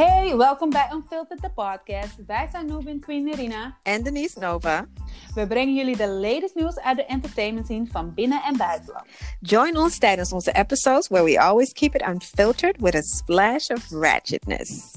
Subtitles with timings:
[0.00, 2.16] Hey, welkom bij Unfiltered the podcast.
[2.26, 3.76] Wij zijn Nubin Queen Irina.
[3.82, 4.86] En Denise Nova.
[5.34, 9.06] We brengen jullie de latest nieuws uit de entertainment scene van binnen- en buitenland.
[9.40, 13.90] Join ons tijdens onze episodes where we always keep it unfiltered with a splash of
[13.90, 14.90] ratchetness.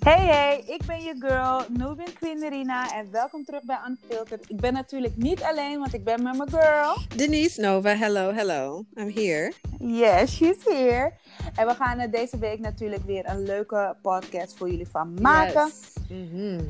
[0.00, 4.50] Hey hey, ik ben je girl, Nubin Queen Irina en welkom terug bij Unfiltered.
[4.50, 6.96] Ik ben natuurlijk niet alleen, want ik ben met mijn girl.
[7.16, 8.84] Denise Nova, hello, hello.
[8.94, 9.52] I'm here.
[9.78, 11.12] Yes, she's here.
[11.54, 15.66] En we gaan er deze week natuurlijk weer een leuke podcast voor jullie van maken.
[15.66, 15.92] Yes.
[16.08, 16.60] Mhm.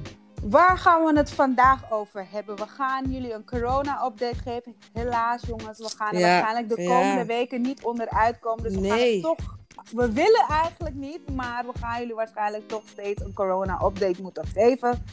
[0.42, 2.56] Waar gaan we het vandaag over hebben?
[2.56, 4.76] We gaan jullie een corona-update geven.
[4.92, 6.88] Helaas, jongens, we gaan er Ja, waarschijnlijk de ja.
[6.88, 8.62] komende weken niet onderuit komen.
[8.62, 9.58] Dus we gaan het toch.
[9.92, 15.04] We willen eigenlijk niet, maar we gaan jullie waarschijnlijk toch steeds een corona-update moeten geven.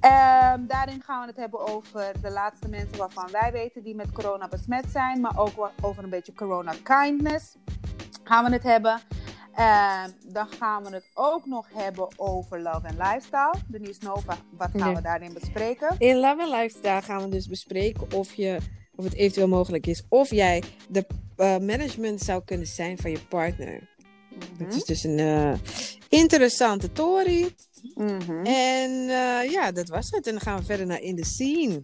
[0.00, 4.12] Ehm, daarin gaan we het hebben over de laatste mensen waarvan wij weten die met
[4.12, 7.56] corona besmet zijn, maar ook over een beetje corona-kindness.
[8.24, 9.00] Gaan we het hebben.
[9.54, 13.54] Ehm, dan gaan we het ook nog hebben over love en lifestyle.
[13.66, 15.94] Denise Nova, wat gaan we daarin bespreken?
[15.98, 18.58] In Love and Lifestyle gaan we dus bespreken of, je,
[18.94, 23.18] of het eventueel mogelijk is of jij de eh, management zou kunnen zijn van je
[23.28, 23.90] partner.
[24.58, 25.52] Dat is dus een eh,
[26.08, 27.54] interessante story.
[27.94, 28.44] Mhm.
[28.44, 30.26] En eh, ja, dat was het.
[30.26, 31.80] En dan gaan we verder naar In the Scene.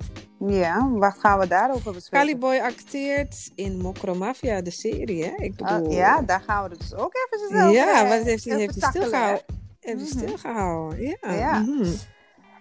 [0.46, 2.26] Ja, wat gaan we daarover bespreken?
[2.26, 5.32] Caliboy acteert in Mokro Mafia, de serie, hè?
[5.36, 5.80] Ik bedoel...
[5.86, 8.80] Oh, ja, daar gaan we dus ook even over Ja, wat heeft hij, even heeft
[8.80, 9.42] hij stilgehouden?
[9.80, 10.26] Heeft hij Mhm.
[10.26, 11.32] stilgehouden, ja.
[11.34, 11.64] Ja.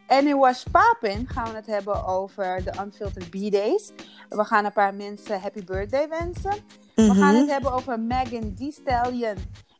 [0.08, 3.92] En in Wash Papin gaan we het hebben over de Unfiltered B-Days.
[4.30, 6.54] We gaan een paar mensen happy birthday wensen.
[6.96, 7.36] We gaan Mhm.
[7.36, 9.36] het hebben over Megan Thee Stallion.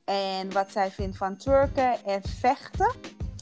[0.06, 2.92] En wat zij vindt van twerken en vechten.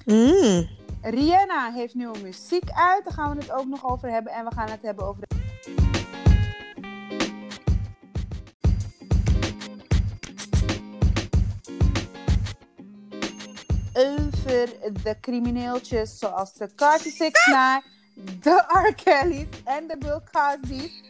[0.05, 0.67] Mm.
[1.01, 3.03] Rihanna heeft nieuwe muziek uit.
[3.03, 4.33] Daar gaan we het ook nog over hebben.
[4.33, 5.21] En we gaan het hebben over...
[5.27, 5.44] de-
[14.45, 14.69] Over
[15.03, 17.83] de crimineeltjes zoals de Carter 69,
[18.41, 18.95] de R.
[19.03, 21.01] Kelly's en de Bill Cosby's.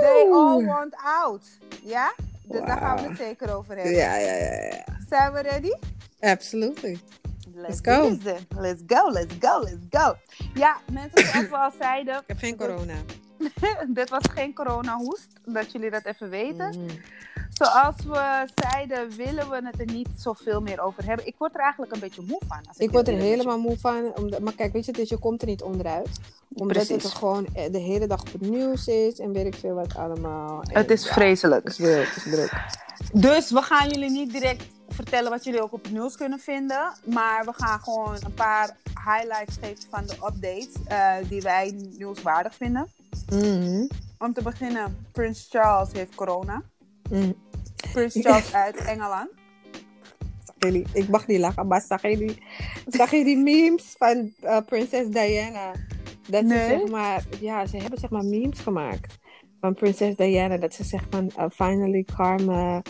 [0.00, 1.46] They all want out.
[1.82, 2.14] Ja?
[2.46, 3.94] Dus daar gaan we het zeker over hebben.
[3.94, 4.84] Ja, ja, ja, ja.
[5.08, 5.72] Zijn we ready?
[6.20, 6.98] Absolutely.
[7.54, 8.18] Let's, go.
[8.58, 10.16] Let's go, let's go, let's go.
[10.54, 12.94] Ja, mensen, zoals we al zeiden, Ik heb geen corona.
[13.88, 16.68] dit was geen corona-hoest, dat jullie dat even weten.
[16.68, 16.94] Mhm.
[17.54, 21.26] Zoals we zeiden, willen we het er niet zoveel meer over hebben.
[21.26, 22.58] Ik word er eigenlijk een beetje moe van.
[22.68, 24.12] Als Ik word er helemaal moe van.
[24.16, 26.08] Omdat, maar kijk, weet je, dus je komt er niet onderuit.
[26.54, 27.02] Omdat Precies.
[27.02, 29.18] het gewoon eh, de hele dag op het nieuws is.
[29.18, 30.62] En weet ik veel wat allemaal.
[30.62, 30.76] En.
[30.76, 31.64] Het is ja, vreselijk.
[31.64, 32.52] Het is wild, het is druk.
[33.12, 36.92] Dus we gaan jullie niet direct vertellen wat jullie ook op het nieuws kunnen vinden.
[37.04, 42.54] Maar we gaan gewoon een paar highlights geven van de updates eh, die wij nieuwswaardig
[42.54, 42.92] vinden.
[43.28, 43.86] Mhm.
[44.18, 46.62] Om te beginnen, Prins Charles heeft corona.
[47.92, 49.30] Prins Charles uit Engeland.
[50.58, 52.42] Jullie- Ik mag niet lachen, maar zag je die,
[52.86, 55.72] zag je die memes van eh, prinses Diana?
[56.28, 56.58] Dat Nee.
[56.58, 59.18] ze zeg maar, ja, ze hebben zeg maar memes gemaakt
[59.60, 60.56] van prinses Diana.
[60.56, 62.82] Dat ze zegt van, uh, finally karma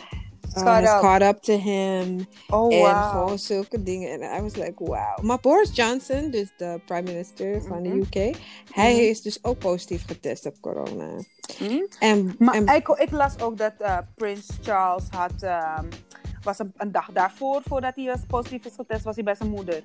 [0.56, 1.00] uh, Caught up.
[1.00, 2.26] caught up to him.
[2.48, 3.10] Oh, en wow.
[3.10, 4.20] gewoon zulke dingen.
[4.20, 5.18] En I was like, wow.
[5.22, 8.00] Maar Boris Johnson, dus de prime minister van Mhm.
[8.00, 8.36] de UK,
[8.70, 9.00] hij Mhm.
[9.02, 11.08] is dus ook positief getest op corona.
[11.58, 11.80] Hm?
[11.98, 15.84] En, Maar en ik, ik las ook dat eh, Prins Charles had, ehm,
[16.42, 19.50] was een, een dag daarvoor, voordat hij was positief is getest, was hij bij zijn
[19.50, 19.82] moeder.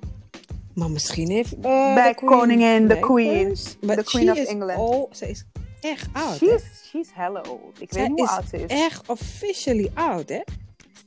[0.74, 3.54] maar misschien heeft uh, Bij de queen- koningin, de queen.
[3.54, 5.18] The but queen she of England.
[5.18, 5.46] Ze is
[5.82, 6.48] echt oud, hè?
[6.48, 7.82] She's, she's hella old.
[7.82, 8.72] Ik Zij weet niet hoe is oud ze is.
[8.72, 10.42] echt officially oud, hè?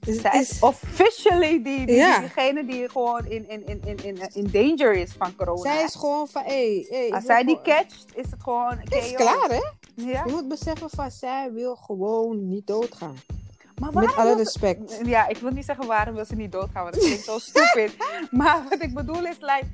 [0.01, 2.19] Dus Zij is is- officially die, die, Ja.
[2.19, 5.63] diegene die gewoon in, in, in, in, in, in danger is van corona.
[5.63, 9.13] zij is gewoon van, hé, hey, Als zij die catcht, is het gewoon Het is
[9.13, 9.61] klaar, hè?
[9.95, 10.23] Ja?
[10.27, 13.17] Je moet beseffen van, zij wil gewoon niet doodgaan.
[13.81, 15.01] Maar Met alle ze- respect.
[15.05, 17.97] Ja, ik wil niet zeggen waarom wil ze niet doodgaan, want dat klinkt zo stupid.
[18.31, 19.67] maar wat ik bedoel is, like,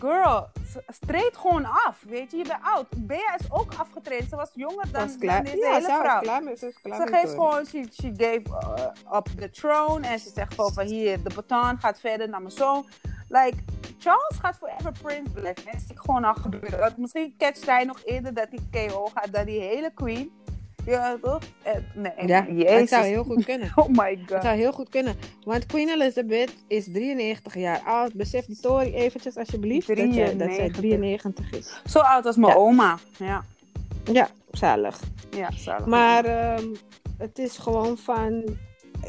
[0.00, 2.86] girl, s- treed gewoon af, weet je, je bent oud.
[2.96, 5.36] Bea is ook afgetreden, ze was jonger Ze dan, was klaar.
[5.44, 6.20] dan deze Ja, hele was vrouw.
[6.20, 8.42] klaar ze klaar Ze geeft gewoon, she, she gave
[9.12, 12.40] uh, up the throne en ze zegt gewoon van hier, de baton gaat verder naar
[12.42, 12.86] mijn zoon.
[13.28, 13.56] Like,
[13.98, 15.66] Charles gaat forever prince blijven.
[15.66, 16.78] En ik gewoon al gebeuren.
[16.78, 20.32] Dat Misschien catcht hij nog eerder dat hij KO gaat dan die hele queen.
[20.86, 21.42] Ja, toch?
[21.62, 22.80] Eh, nee, Ja, Jezus.
[22.80, 23.72] het zou heel goed kunnen.
[23.76, 24.42] Oh my Het god.
[24.42, 25.14] zou heel goed kunnen.
[25.44, 28.12] Want Queen Elizabeth is 93 jaar oud.
[28.14, 30.76] Besef die Tory eventjes alsjeblieft dat, je, dat zij 93.
[30.80, 31.80] 93 is.
[31.90, 32.58] Zo oud als mijn Ja.
[32.58, 32.98] oma.
[33.18, 33.44] Ja,
[34.12, 35.00] Ja, zalig.
[35.36, 35.86] ja zalig.
[35.86, 36.66] Maar ehm,
[37.18, 38.44] het is gewoon van...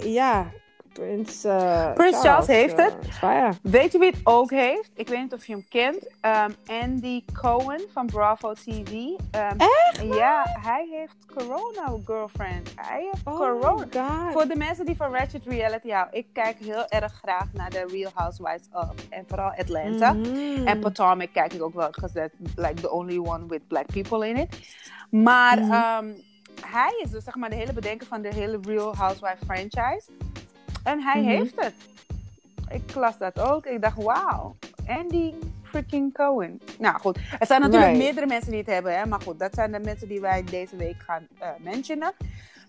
[0.04, 0.52] Ja,
[1.00, 2.96] Prins, uh, Prins Charles, heeft het.
[3.24, 4.90] Uh, Weet je wie het ook heeft?
[4.94, 6.08] Ik weet niet of je hem kent.
[6.22, 8.92] Um, Andy Cohen van Bravo TV.
[8.92, 9.18] Um,
[9.58, 10.02] Echt?
[10.02, 12.72] Ja, hij heeft corona girlfriend.
[12.76, 13.86] Hij heeft oh corona.
[13.92, 14.32] God.
[14.34, 16.18] Voor de mensen die van Ratchet Reality houden.
[16.18, 18.94] Ik kijk heel erg graag naar de Real Housewives of.
[19.10, 20.14] En vooral Atlanta.
[20.14, 20.68] Mhm.
[20.68, 21.90] En Potomac kijk ik ook wel.
[21.90, 24.60] Because that's like the only one with black people in it.
[25.10, 26.06] Maar Mhm.
[26.06, 26.16] um,
[26.62, 30.10] hij is dus zeg maar de hele bedenker van de hele Real Housewives franchise.
[30.86, 31.30] En hij Mhm.
[31.30, 31.74] heeft het.
[32.70, 33.66] Ik las dat ook.
[33.66, 34.56] Ik dacht, wauw.
[34.88, 35.34] Andy
[35.64, 36.62] freaking Cohen.
[36.80, 38.04] Nou goed, er zijn natuurlijk Right.
[38.04, 38.98] meerdere mensen die het hebben.
[38.98, 39.06] Hè?
[39.06, 42.14] Maar goed, dat zijn de mensen die wij deze week gaan eh mentionen.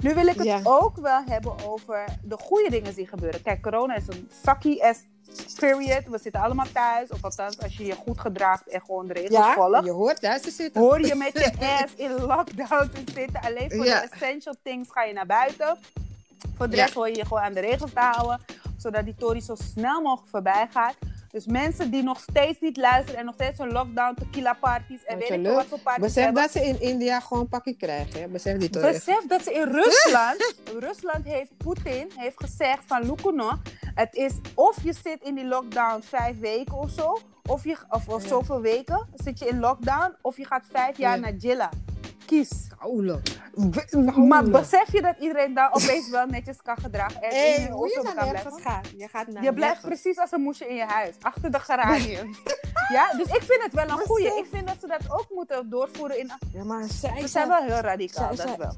[0.02, 3.42] Nu wil ik het ook wel hebben over de goede dingen die gebeuren.
[3.42, 5.00] Kijk, corona is een sucky ass
[5.58, 6.04] period.
[6.06, 7.10] We zitten allemaal thuis.
[7.10, 10.20] Of althans, als je je goed gedraagt en gewoon de regels Ja, volgt je hoort
[10.20, 10.80] thuis te zitten.
[10.82, 11.52] hoor je met je
[11.82, 13.40] ass in lockdown te zitten.
[13.42, 15.78] Alleen voor de essential things ga je naar buiten.
[16.56, 18.40] Voor de rest hoor je je gewoon aan de regels te houden.
[18.76, 20.94] Zodat die Tory zo snel mogelijk voorbij gaat.
[21.30, 25.18] Dus mensen die nog steeds niet luisteren en nog steeds een lockdown, tequila parties en
[25.18, 26.42] weet ik veel wat voor parties Besef hebben.
[26.42, 28.20] dat ze in India gewoon pakje krijgen.
[28.20, 28.28] Hè?
[28.28, 28.82] Besef die toch.
[28.82, 30.54] Besef dat ze in Rusland,
[30.86, 33.50] Rusland heeft Poetin heeft gezegd van Lukuno,
[33.94, 37.18] het is of je zit in die lockdown vijf weken of zo,
[37.48, 38.28] of, je, of, of Ja.
[38.28, 41.20] zoveel weken zit je in lockdown, of je gaat vijf jaar Ja.
[41.20, 41.68] naar Jilla.
[42.26, 42.50] Kies.
[44.28, 48.00] Maar besef je dat iedereen daar opeens wel netjes kan gedragen en in hoe je
[48.02, 48.60] kan blijven?
[48.60, 48.88] gaat.
[48.96, 52.38] Je gaat naar Je blijft precies als een moesje in je huis, achter de geraniums.
[52.92, 54.26] ja, dus ik vind het wel een goeie.
[54.38, 56.30] Ik vind dat ze dat ook moeten doorvoeren in...
[56.52, 58.74] Ja, maar zij Ze zijn wel heel radicaal, zij- dat wel.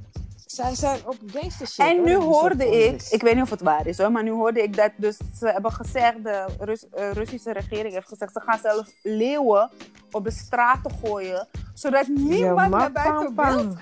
[0.47, 1.87] zij zijn op gangster shit.
[1.87, 4.63] En nu hoorde ik, ik weet niet of het waar is hoor, maar nu hoorde
[4.63, 8.59] ik dat dus ze hebben gezegd, de Rus- eh, Russische regering heeft gezegd, ze gaan
[8.63, 9.71] zelf leeuwen
[10.11, 13.79] op de straten gooien, zodat niemand naar buiten pam.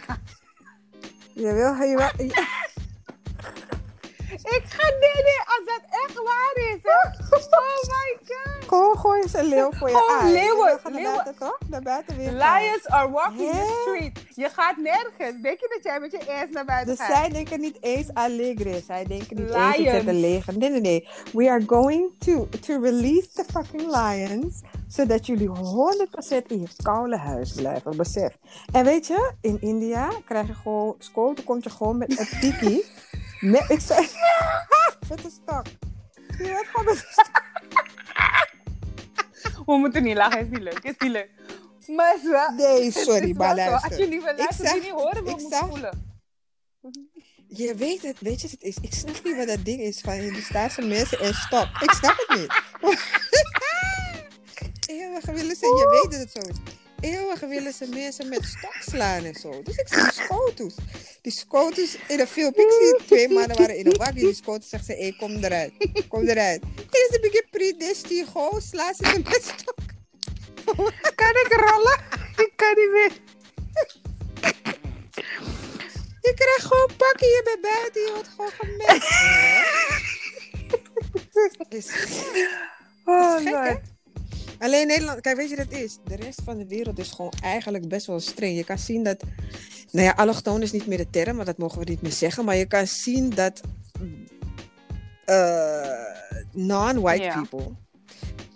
[1.33, 2.56] Je wil, je wil, je-
[4.47, 7.25] Ik ga nee, als dat echt waar is, hè.
[7.57, 8.69] Oh my god.
[8.69, 10.33] Gewoon gooi eens een leeuw voor je aan.
[10.33, 11.03] leeuwen, leeuwen.
[11.03, 11.59] Naar buiten, toch?
[11.69, 12.63] Naar buiten weer gaan.
[12.63, 13.81] Lions are walking the Hè?
[13.81, 14.21] street.
[14.35, 15.43] Je gaat nergens.
[15.43, 17.17] Denk je dat jij met je ass naar buiten Dus gaat?
[17.17, 18.83] zij denken niet eens allegre.
[18.87, 19.77] Zij denken niet eens Lions.
[19.77, 20.59] ik zet een leger.
[20.59, 21.09] Nee, nee, nee.
[21.33, 24.61] We are going to, to release the fucking lions.
[24.89, 25.53] Zodat jullie 100%
[26.47, 27.97] in je koude huis blijven.
[27.97, 28.37] Besef.
[28.73, 31.35] En weet je, in India krijg je gewoon school.
[31.35, 32.83] Dan komt je gewoon met een tiki.
[33.41, 34.01] Met, ik zei,
[35.09, 35.67] met een stok.
[36.29, 37.43] Je bent gewoon met een stok.
[39.67, 41.31] We moeten niet lachen, is niet leuk, is niet leuk.
[41.87, 42.51] Maar is wel...
[42.51, 43.91] Nee, sorry, is maar luister.
[43.91, 46.19] Als wil luisteren, horen, we moeten zag- voelen.
[47.49, 48.77] Je weet het, weet je wat het is?
[48.81, 51.69] Ik snap niet wat dat ding is van die staatse mensen en stop.
[51.81, 52.53] Ik snap het niet.
[54.87, 56.57] Eeuwig willen ze, je weet dat het zo is.
[57.01, 59.63] Eeuwig willen ze mensen met stok slaan en zo.
[59.63, 60.75] Dus ik zie die scotus.
[61.23, 62.53] Die scotus in de film.
[62.55, 64.25] Ik zie twee mannen waren in een waggie.
[64.25, 65.73] Die scotus zegt ze, hé, kom eruit.
[66.09, 66.63] Kom eruit.
[66.63, 67.47] En ze begint
[68.29, 69.79] gewoon slaan ze ze met stok.
[71.21, 72.01] Kan ik rollen?
[72.37, 73.13] Ik kan niet meer.
[76.21, 79.03] Je krijgt gewoon pakken, je bent buiten, je wordt gewoon gemet.
[81.79, 81.91] Is
[83.05, 83.96] Oh, gek, hè?
[84.59, 85.99] Alleen Nederland, kijk, weet je wat het is?
[86.05, 88.57] De rest van de wereld is gewoon eigenlijk best wel streng.
[88.57, 89.23] Je kan zien dat,
[89.91, 92.45] nou ja, allochtoon is niet meer de term, maar dat mogen we niet meer zeggen.
[92.45, 93.61] Maar je kan zien dat
[95.25, 95.91] eh,
[96.53, 97.71] non-white people,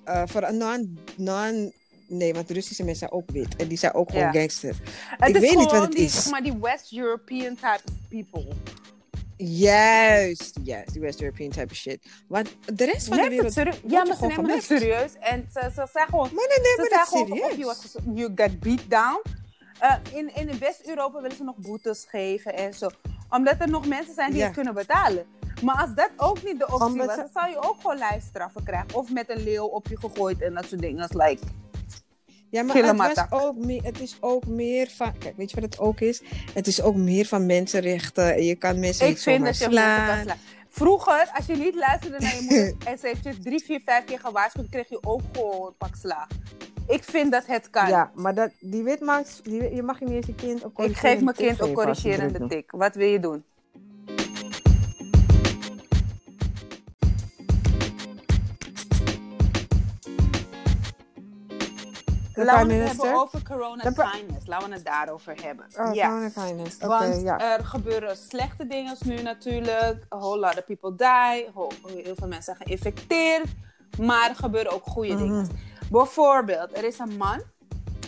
[0.04, 1.72] eh, voor een non, non,
[2.08, 4.32] nee, want de Russische mensen zijn ook wit en die zijn ook gewoon Ja.
[4.32, 4.76] gangster.
[5.16, 6.28] Het Ik weet niet wat het die, is.
[6.30, 8.46] maar die West European type of people.
[9.46, 12.06] Juist, juist, die West European type of shit.
[12.28, 13.52] Want de rest van de het wereld.
[13.52, 13.80] serieus.
[13.86, 14.66] Ja, maar ze nemen het gemest.
[14.66, 15.12] serieus.
[15.20, 17.86] En ze, ze zeggen gewoon, nemen ze zeggen gewoon of je, serieus.
[18.14, 19.22] you got beat down.
[19.78, 22.90] Eh, in, in West-Europa willen ze nog boetes geven en zo.
[23.30, 24.44] Omdat er nog mensen zijn die Ja.
[24.44, 25.26] het kunnen betalen.
[25.62, 28.62] Maar als dat ook niet de optie Omdat was, dan zou je ook gewoon lijfstraffen
[28.64, 28.94] krijgen.
[28.94, 31.08] Of met een leeuw op je gegooid en dat soort dingen.
[31.12, 31.42] Like,
[32.50, 35.18] Ja, maar het, was ook meer, het is ook meer van...
[35.18, 36.22] Kijk, weet je wat het ook is?
[36.54, 38.34] Het is ook meer van mensenrechten.
[38.34, 40.22] En je kan mensen ik niet vind dat je slaan.
[40.22, 40.36] slaan.
[40.68, 44.04] Vroeger, als je niet luisterde naar je moeder en ze heeft je drie, vier, vijf
[44.04, 46.28] keer gewaarschuwd, kreeg je ook gewoon een pak slaag.
[46.88, 47.88] Ik vind dat het kan.
[47.88, 49.40] Ja, maar dat, die wit maakt...
[49.44, 52.70] Die, je mag niet eens je kind ik geef mijn kind ze corrigerende tik.
[52.70, 53.44] Wat wil je doen?
[62.44, 64.46] Laten we het hebben over corona kindness.
[64.46, 65.66] Laten we het daarover hebben.
[65.78, 66.08] Oh, ja.
[66.08, 66.76] corona kindness.
[66.76, 67.56] Oké, Want ja.
[67.58, 70.04] er gebeuren slechte dingen nu natuurlijk.
[70.14, 71.48] A whole lot of people die.
[72.02, 73.46] Heel veel mensen zijn geïnfecteerd.
[73.98, 75.22] Maar er gebeuren ook goede Mhm.
[75.22, 75.48] dingen.
[75.90, 77.40] Bijvoorbeeld, er is een man.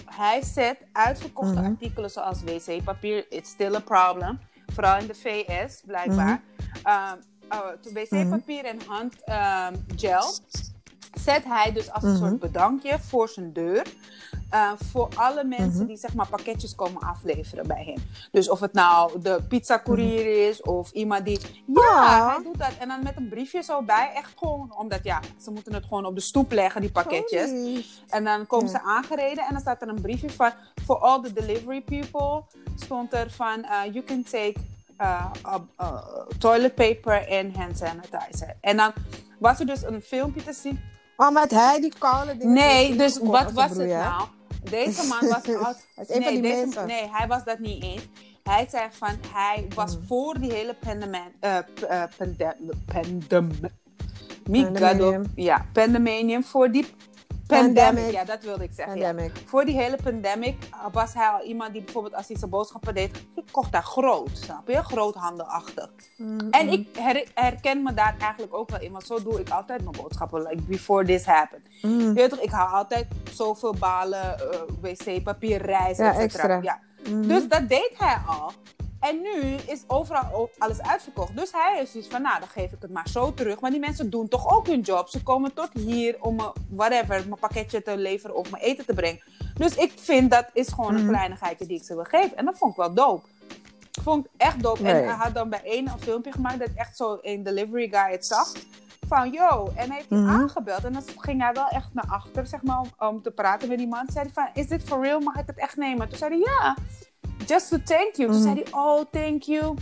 [0.04, 1.64] Hij zet uitverkochte Mhm.
[1.64, 3.26] artikelen zoals wc-papier.
[3.30, 4.40] It's still a problem.
[4.72, 6.42] Vooral in de VS, blijkbaar.
[6.82, 7.12] Mhm.
[7.12, 7.18] Um,
[7.52, 7.58] uh,
[7.92, 10.34] wc-papier en handgel
[11.22, 12.18] zet hij dus als een Mhm.
[12.18, 13.86] soort bedankje voor zijn deur.
[14.54, 15.86] uh, voor alle mensen Mhm.
[15.86, 18.04] die zeg maar pakketjes komen afleveren bij hem.
[18.30, 21.40] Dus of het nou de pizza-courier is of iemand die...
[21.66, 22.34] Ja, Ja.
[22.34, 22.70] hij doet dat.
[22.78, 24.10] En dan met een briefje zo bij.
[24.14, 27.48] Echt gewoon, omdat ja, ze moeten het gewoon op de stoep leggen, die pakketjes.
[27.48, 27.84] Sorry.
[28.08, 28.72] En dan komen Ja.
[28.78, 30.50] ze aangereden en dan staat er een briefje van...
[30.84, 32.42] For all the delivery people
[32.76, 33.58] stond er van...
[33.58, 34.54] uh, you can take
[35.00, 35.26] uh,
[36.38, 38.56] toilet paper en hand sanitizer.
[38.60, 38.92] En dan
[39.38, 40.80] was er dus een filmpje te zien.
[41.22, 42.52] Oh, met hij die koude dingen.
[42.54, 44.22] Nee, dus wat was het nou?
[44.70, 45.42] Deze man was...
[46.08, 46.86] Nee, van die deze- mensen.
[46.86, 48.02] nee, hij was dat niet eens.
[48.42, 50.02] Hij zei van, hij was Mm.
[50.06, 51.20] voor die hele pandemie...
[51.40, 52.54] eh p- eh, pandem...
[52.86, 53.50] pandem
[54.44, 55.32] Pandemonium.
[55.34, 56.44] Ja, pandemonium.
[56.44, 56.86] Voor die
[57.46, 57.84] pandemic.
[57.84, 58.12] Pandemic.
[58.12, 58.96] Ja, dat wilde ik zeggen.
[58.99, 59.14] ja.
[59.46, 62.94] Voor die hele pandemic uh, was hij al iemand die bijvoorbeeld als hij zijn boodschappen
[62.94, 64.82] deed, kocht daar groot, snap je?
[64.82, 65.90] Groothandelachtig.
[66.16, 69.50] Mm, En ik her- herken me daar eigenlijk ook wel in, want zo doe ik
[69.50, 71.66] altijd mijn boodschappen, like before this happened.
[71.82, 72.14] mm.
[72.14, 76.22] Weet toch, ik haal altijd zoveel balen uh, wc-papier, rijst, Ja, et cetera.
[76.22, 76.58] extra.
[76.62, 76.80] Ja.
[77.11, 77.28] Mhm.
[77.28, 78.52] Dus dat deed hij al.
[79.02, 81.37] En nu is overal alles uitverkocht.
[81.37, 83.61] Dus hij is dus van, nou, dan geef ik het maar zo terug.
[83.61, 85.09] Maar die mensen doen toch ook hun job.
[85.09, 88.94] Ze komen tot hier om me, whatever, mijn pakketje te leveren of mijn eten te
[88.94, 89.23] brengen.
[89.54, 91.09] Dus ik vind dat is gewoon een Mhm.
[91.12, 92.37] kleinigheidje die ik ze wil geven.
[92.37, 93.26] En dat vond ik wel dope.
[94.02, 94.82] Vond ik echt dope.
[94.82, 94.92] Nee.
[94.92, 98.11] En hij had dan bij één een filmpje gemaakt dat echt zo een delivery guy
[98.11, 98.52] het zag.
[99.09, 100.30] Van, yo, en heeft hij Mhm.
[100.40, 100.85] aangebeld.
[100.85, 103.78] En dan ging hij wel echt naar achter, zeg maar, om, om te praten met
[103.78, 104.06] die man.
[104.12, 105.21] Zei hij van, is dit for real?
[105.21, 106.09] Mag ik het echt nemen?
[106.09, 106.76] Toen zei hij, ja.
[107.46, 108.30] Just to thank you.
[108.30, 108.42] Toen Mhm.
[108.42, 109.75] zei hij, oh, thank you.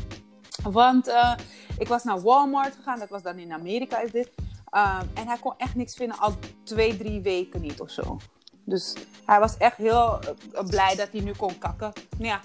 [0.62, 1.32] Want eh,
[1.78, 2.98] ik was naar Walmart gegaan.
[2.98, 4.30] Dat was dan in Amerika, is dit.
[4.76, 6.32] Um, en hij kon echt niks vinden, al
[6.64, 8.16] twee, drie weken niet of zo.
[8.64, 10.18] Dus hij was echt heel
[10.52, 11.92] eh, blij dat hij nu kon kakken.
[12.18, 12.40] Ja,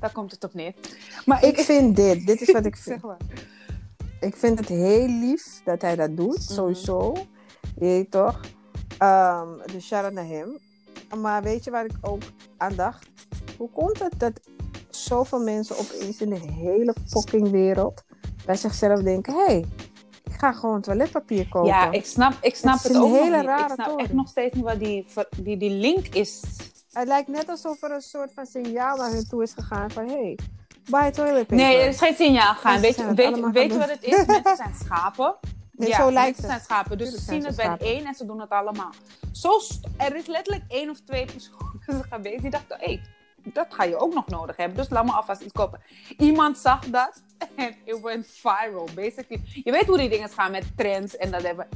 [0.00, 0.74] daar komt het op neer.
[1.24, 3.00] Maar Ik vind dit, dit is wat ik vind.
[3.00, 3.16] zeg maar.
[4.20, 6.52] Ik vind het heel lief dat hij dat doet, Mhm.
[6.52, 7.12] sowieso.
[7.74, 8.40] Je weet toch?
[8.98, 10.58] Ehm, dus shout-out naar hem.
[11.20, 12.22] Maar weet je waar ik ook
[12.56, 13.06] aan dacht?
[13.62, 14.40] Hoe komt het dat
[14.90, 18.02] zoveel mensen opeens in de hele fucking wereld
[18.46, 19.64] bij zichzelf denken: hé, hey,
[20.24, 21.68] ik ga gewoon toiletpapier kopen?
[21.68, 23.86] Ja, ik snap, ik snap Het het, is een ook hele nog rare Ik snap
[23.86, 24.04] toren.
[24.04, 26.42] echt nog steeds niet wat die, die, die link is.
[26.92, 30.06] Het lijkt net alsof er een soort van signaal naar hun toe is gegaan: van
[30.06, 30.38] hé, hey,
[30.90, 31.56] buy toilet paper.
[31.56, 32.80] Nee, er is geen signaal gaan.
[32.80, 34.26] Mensen Weet, weet, weet gaan wat het is?
[34.26, 35.34] Mensen zijn schapen.
[35.72, 36.50] Nee, ja, zo lijkt mensen het.
[36.52, 36.98] zijn schapen.
[36.98, 38.92] Dus ze zien het bij één en ze doen het allemaal.
[39.32, 39.50] Zo
[39.96, 43.00] er is letterlijk één of twee personen geweest die dachten, hé,
[43.44, 44.76] dat ga je ook nog nodig hebben.
[44.76, 45.80] Dus laat me alvast iets kopen.
[46.18, 47.22] Iemand zag dat
[47.56, 49.42] en it went viral, basically.
[49.64, 51.68] Je weet hoe die dingen gaan met trends en dat hebben.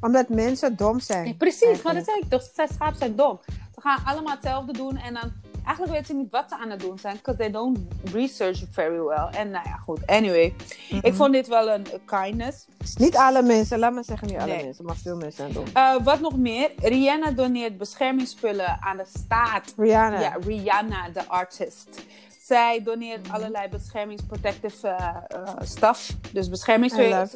[0.00, 1.26] Omdat mensen dom zijn.
[1.26, 2.42] Ja, precies, maar dat zei ik toch.
[2.42, 3.40] Schapen zijn dom.
[3.74, 5.32] Ze gaan allemaal hetzelfde doen en dan...
[5.64, 7.16] Eigenlijk weten ze niet wat ze aan het doen zijn.
[7.16, 7.78] Because they don't
[8.12, 9.26] research very well.
[9.30, 10.06] En nou ja, goed.
[10.06, 10.54] Anyway.
[11.02, 12.66] Ik vond dit wel een kindness.
[12.96, 14.64] Niet alle mensen, laat maar zeggen niet alle Nee.
[14.64, 15.64] mensen, maar veel mensen zijn dom.
[15.74, 16.70] Eh, wat nog meer?
[16.76, 19.74] Rihanna doneert beschermingsspullen aan de staat.
[19.76, 20.20] Rihanna.
[20.20, 22.02] Ja, Rihanna, de artist.
[22.40, 26.10] Zij doneert allerlei beschermingsprotective eh, stuff.
[26.32, 27.28] Dus beschermingsspullen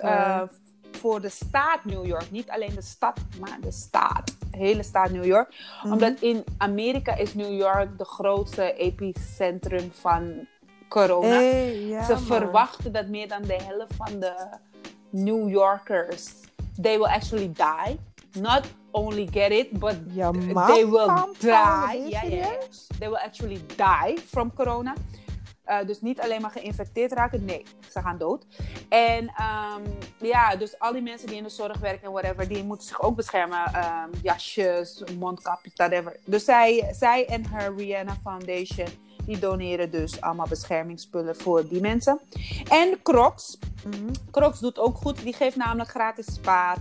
[0.98, 2.30] voor de staat New York.
[2.30, 4.36] Niet alleen de stad, maar de staat.
[4.50, 5.54] De hele staat New York.
[5.82, 5.92] Mhm.
[5.92, 10.46] Omdat in Amerika is New York de grootste epicentrum van
[10.88, 11.28] corona.
[11.28, 12.22] Hey, ja, Ze man.
[12.22, 14.34] verwachten dat meer dan de helft van de
[15.10, 16.30] New Yorkers,
[16.82, 17.98] they will actually die.
[18.42, 20.30] Not only get it, but Ja,
[20.66, 22.08] they will die.
[22.08, 22.20] Ja?
[22.98, 24.94] They will actually die from corona.
[25.68, 28.46] Uh, dus niet alleen maar geïnfecteerd raken, nee, ze gaan dood.
[28.88, 29.82] En ehm,
[30.18, 33.00] ja, dus al die mensen die in de zorg werken en whatever, die moeten zich
[33.02, 33.64] ook beschermen.
[33.72, 36.16] Ehm, jasjes, mondkapjes, whatever.
[36.24, 38.88] Dus zij, zij en haar Rihanna Foundation,
[39.24, 42.20] die doneren dus allemaal beschermingsspullen voor die mensen.
[42.68, 44.12] En Crocs, Mhm.
[44.30, 45.22] Crocs doet ook goed.
[45.22, 46.76] Die geeft namelijk gratis spa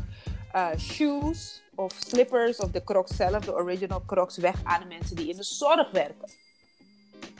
[0.52, 5.16] eh, shoes of slippers of de Crocs zelf, de original Crocs, weg aan de mensen
[5.16, 6.30] die in de zorg werken.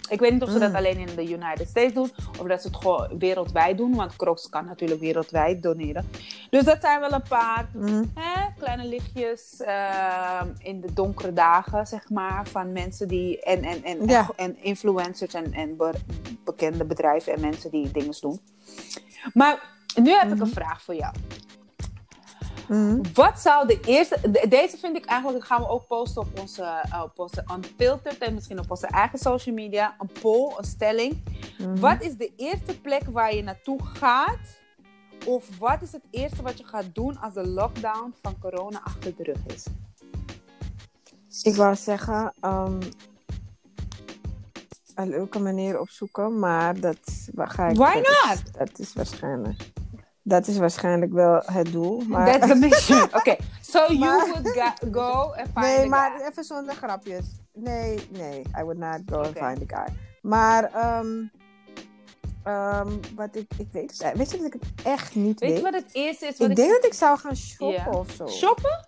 [0.10, 0.76] Ik weet niet of ze dat Mm.
[0.76, 4.50] alleen in de United States doen of dat ze het gewoon wereldwijd doen, want Crocs
[4.50, 6.10] kan natuurlijk wereldwijd doneren.
[6.50, 8.04] Dus dat zijn wel een paar Mhm.
[8.14, 13.84] hè, kleine lichtjes ehm, in de donkere dagen, zeg maar, van mensen die en, en,
[13.84, 14.30] en, Ja.
[14.36, 15.94] en, influencers en, en be-
[16.44, 18.40] bekende bedrijven en mensen die dingen doen.
[19.34, 19.60] Maar
[20.02, 21.14] nu heb ik een vraag voor jou.
[22.68, 23.02] Mhm.
[23.14, 24.32] Wat zou de eerste.
[24.32, 25.46] de- deze vind ik eigenlijk.
[25.46, 28.18] gaan we ook posten op onze, eh, op onze Unfiltered.
[28.18, 29.96] En misschien op onze eigen social media.
[30.00, 31.24] Een poll, een stelling.
[31.58, 31.80] Mhm.
[31.80, 34.40] Wat is de eerste plek waar je naartoe gaat?
[35.26, 39.16] Of wat is het eerste wat je gaat doen als de lockdown van corona achter
[39.16, 39.66] de rug is?
[41.44, 42.82] Ik wou zeggen, ehm,
[44.96, 47.76] een leuke manier opzoeken, maar dat waar ga ik.
[47.78, 48.54] Why dat is- not?
[48.58, 49.72] dat is waarschijnlijk.
[50.28, 52.02] Dat is waarschijnlijk wel het doel.
[52.08, 52.26] Maar...
[52.32, 53.02] That's the mission.
[53.04, 53.38] Oké, okay.
[53.62, 56.28] so you Maar- would go and find Nee, maar guy.
[56.28, 57.26] even zonder grapjes.
[57.54, 59.46] Nee, nee, I would not go and Oké.
[59.46, 59.96] find a guy.
[60.22, 61.08] Maar, ehm,
[62.44, 65.58] ehm, wat ik, ik weet het Weet je dat ik het echt niet Weet weet?
[65.58, 66.38] je wat het eerste is?
[66.38, 68.28] Wat ik denk dat ik zou gaan shoppen of zo.
[68.28, 68.86] Shoppen?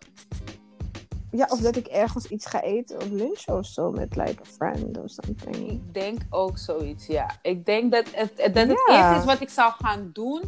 [1.32, 4.46] Ja, of dat ik ergens iets ga eten of lunchen of zo met like a
[4.46, 5.70] friend of something.
[5.72, 7.30] Ik denk ook zoiets, ja.
[7.42, 10.42] Ik denk dat het, dat het eerste is wat ik zou gaan doen,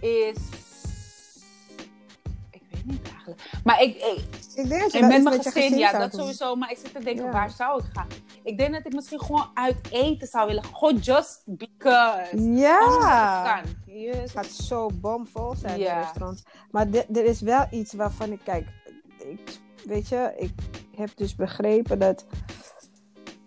[0.00, 0.36] is...
[2.50, 3.40] Ik weet niet eigenlijk.
[3.64, 4.24] Maar ik, ik,
[4.54, 6.20] Ik denk dat je iets mijn gezin, ja, dat doen.
[6.20, 6.54] sowieso.
[6.56, 7.30] Maar ik zit te denken, Ja.
[7.32, 8.06] waar zou ik gaan?
[8.42, 10.64] Ik denk dat ik misschien gewoon uit eten zou willen.
[10.64, 12.36] Gewoon just because.
[12.54, 13.56] Ja!
[13.56, 13.94] het kan.
[13.94, 14.16] Yes.
[14.16, 15.94] Het gaat zo bomvol zijn Ja.
[15.96, 16.42] in restaurants.
[16.70, 18.68] Maar er is wel iets waarvan ik kijk.
[19.18, 20.52] Ik, weet je, ik
[20.96, 22.24] heb dus begrepen dat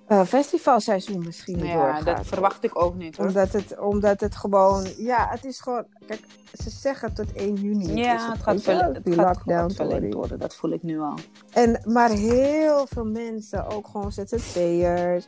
[0.09, 2.05] eh festivalseizoen misschien Ja, doorgaat.
[2.05, 3.27] dat verwacht ik ook niet hoor.
[3.27, 6.21] Omdat het, omdat het gewoon, ja, het is gewoon, kijk,
[6.53, 7.93] ze zeggen tot 1 juni.
[7.95, 9.41] Ja, het gaat, weet je, verle- het die gaat
[9.73, 10.39] verlengd worden.
[10.39, 11.13] Dat voel ik nu al.
[11.53, 15.25] En, maar heel veel mensen, ook gewoon ZZP'ers,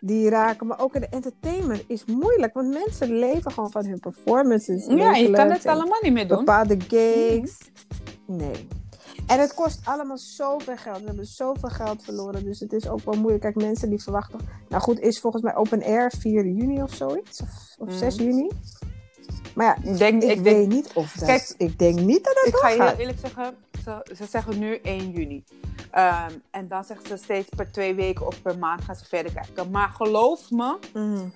[0.00, 2.54] die raken, maar ook in de entertainment is moeilijk.
[2.54, 4.86] Want mensen leven gewoon van hun performances.
[4.86, 6.38] Ja, je kan het allemaal niet meer doen.
[6.38, 7.58] Bepaalde gigs.
[8.26, 8.68] Nee.
[9.26, 10.98] En het kost allemaal zoveel geld.
[11.00, 12.44] We hebben zoveel geld verloren.
[12.44, 13.42] Dus het is ook wel moeilijk.
[13.42, 14.38] Kijk, mensen die verwachten.
[14.68, 17.40] Nou goed, is volgens mij open air 4 juni of zoiets.
[17.40, 17.98] Of, of Mhm.
[17.98, 18.50] 6 juni.
[19.54, 21.28] Maar ja, Ik denk, ik, ik weet denk, niet of dat.
[21.28, 23.54] Kijk, ik denk niet dat dat ik ga je heel eerlijk zeggen,
[23.84, 25.44] ze, ze zeggen nu 1 juni.
[25.90, 29.32] Ehm, en dan zeggen ze steeds per twee weken of per maand gaan ze verder
[29.32, 29.70] kijken.
[29.70, 31.28] Maar geloof me, Mhm.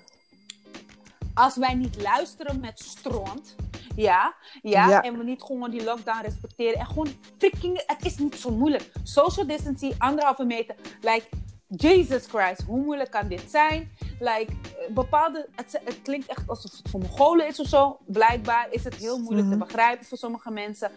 [1.35, 3.54] als wij niet luisteren met stront,
[4.02, 5.02] ja, ja, Ja.
[5.02, 8.93] en we niet gewoon die lockdown respecteren en gewoon freaking, het is niet zo moeilijk.
[9.02, 11.26] Social distancing, anderhalve meter, like,
[11.76, 13.90] Jesus Christ, hoe moeilijk kan dit zijn?
[14.21, 17.99] Like, eh, bepaalde, het, het klinkt echt alsof het voor Mongolen is of zo.
[18.07, 19.59] Blijkbaar is het heel moeilijk Mhm.
[19.59, 20.90] te begrijpen voor sommige mensen.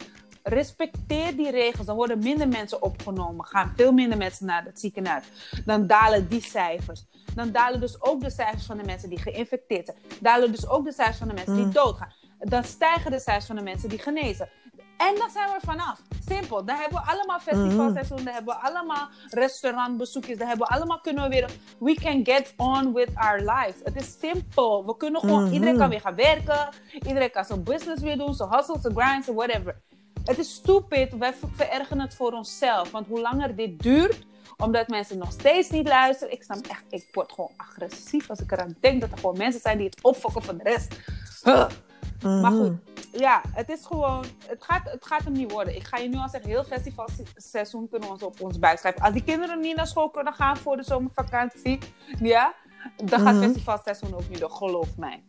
[0.44, 1.86] Respecteer die regels.
[1.86, 3.46] Dan worden minder mensen opgenomen.
[3.46, 5.26] Gaan veel minder mensen naar het ziekenhuis.
[5.66, 7.06] Dan dalen die cijfers.
[7.36, 9.98] Dan dalen dus ook de cijfers van de mensen die geïnfecteerd zijn.
[10.20, 11.72] Dalen dus ook de cijfers van de mensen die Mm.
[11.74, 12.14] doodgaan.
[12.50, 14.50] Dan stijgen de cijfers van de mensen die genezen.
[14.98, 16.02] En dan zijn we vanaf.
[16.28, 16.66] Simpel.
[16.66, 18.24] Dan hebben we allemaal festivalseizoen.
[18.24, 20.38] Dan hebben we allemaal restaurantbezoekjes.
[20.38, 21.50] Dan hebben we allemaal kunnen we weer...
[21.80, 23.76] We can get on with our lives.
[23.84, 24.86] Het is simpel.
[24.86, 25.44] We kunnen gewoon...
[25.44, 25.54] Mhm.
[25.54, 26.70] Iedereen kan weer gaan werken.
[26.94, 28.34] Iedereen kan zijn business weer doen.
[28.34, 29.82] Zijn hustle, zijn grind, zijn whatever.
[30.26, 31.18] Het is stupid.
[31.18, 32.92] Wij ver- verergen het voor onszelf.
[32.92, 34.26] Want hoe langer dit duurt,
[34.58, 36.34] omdat mensen nog steeds niet luisteren.
[36.34, 39.62] Ik snap echt, ik word gewoon agressief als ik eraan denk dat er gewoon mensen
[39.62, 41.00] zijn die het opfokken van de rest.
[41.44, 41.70] Huh.
[42.22, 42.56] Maar Mhm.
[42.56, 42.72] goed,
[43.12, 45.76] ja, het is gewoon, het gaat, het gaat hem niet worden.
[45.76, 49.02] Ik ga je nu al zeggen, heel festivalseizoen kunnen we ons op ons buik schrijven.
[49.02, 51.80] Als die kinderen niet naar school kunnen gaan voor de zomervakantie,
[52.20, 52.54] ja,
[53.06, 53.44] dan gaat Mhm.
[53.44, 55.24] festivalseizoen ook niet door, geloof mij.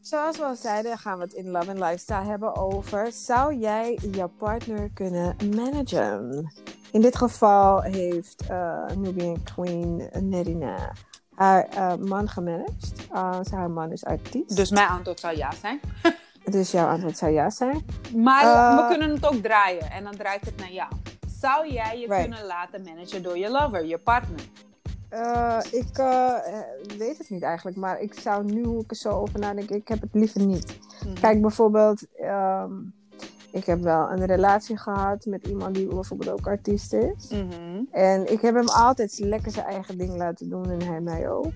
[0.00, 3.12] Zoals we al zeiden, gaan we het in Love and Lifestyle hebben over...
[3.12, 6.52] Zou jij jouw partner kunnen managen?
[6.92, 10.92] In dit geval heeft eh Nubian Queen Nerina
[11.38, 12.92] haar eh, man gemanaged.
[13.12, 14.56] Uh, haar man is artiest.
[14.56, 15.80] Dus mijn antwoord zou ja zijn.
[16.44, 17.84] Dus jouw antwoord zou ja zijn.
[18.16, 20.92] Maar Eh, we kunnen het ook draaien en dan draait het naar jou.
[21.40, 22.22] Zou jij je Right.
[22.22, 24.40] kunnen laten managen door je lover, je partner?
[25.08, 25.96] Eh, ik
[26.98, 29.88] weet het niet eigenlijk, maar ik zou nu, hoe ik er zo over nadenk, ik
[29.88, 30.78] heb het liever niet.
[31.04, 31.20] Mhm.
[31.20, 32.72] Kijk, bijvoorbeeld, ehm,
[33.52, 37.28] ik heb wel een relatie gehad met iemand die bijvoorbeeld ook artiest is.
[37.28, 37.82] Mhm.
[37.90, 41.52] En ik heb hem altijd lekker zijn eigen ding laten doen en hij mij ook.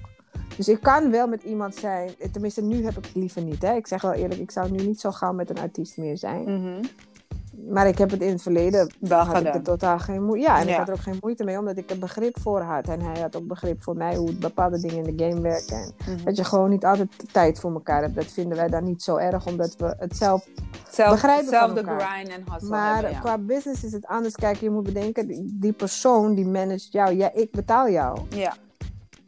[0.57, 3.62] Dus ik kan wel met iemand zijn, tenminste nu heb ik het liever niet.
[3.62, 3.74] Hè?
[3.74, 6.42] Ik zeg wel eerlijk, ik zou nu niet zo gauw met een artiest meer zijn.
[6.42, 6.85] Mhm.
[7.68, 9.53] Maar ik heb het in het verleden Wel had ik gedaan.
[9.55, 10.46] er totaal geen moeite.
[10.46, 12.88] Ja, en ik had er ook geen moeite mee, omdat ik er begrip voor had.
[12.88, 15.77] En hij had ook begrip voor mij hoe bepaalde dingen in de game werken.
[15.77, 16.25] En Mhm.
[16.25, 18.14] dat je gewoon niet altijd tijd voor elkaar hebt.
[18.14, 20.48] Dat vinden wij dan niet zo erg, omdat we het zelf.
[20.90, 23.18] Zelf, begrijpen grind en hustle maar hebben, ja.
[23.18, 24.35] qua business is het anders.
[24.35, 27.14] Kijk, je moet bedenken, die, die persoon die managt jou.
[27.14, 28.55] Ja, ik betaal jou ja.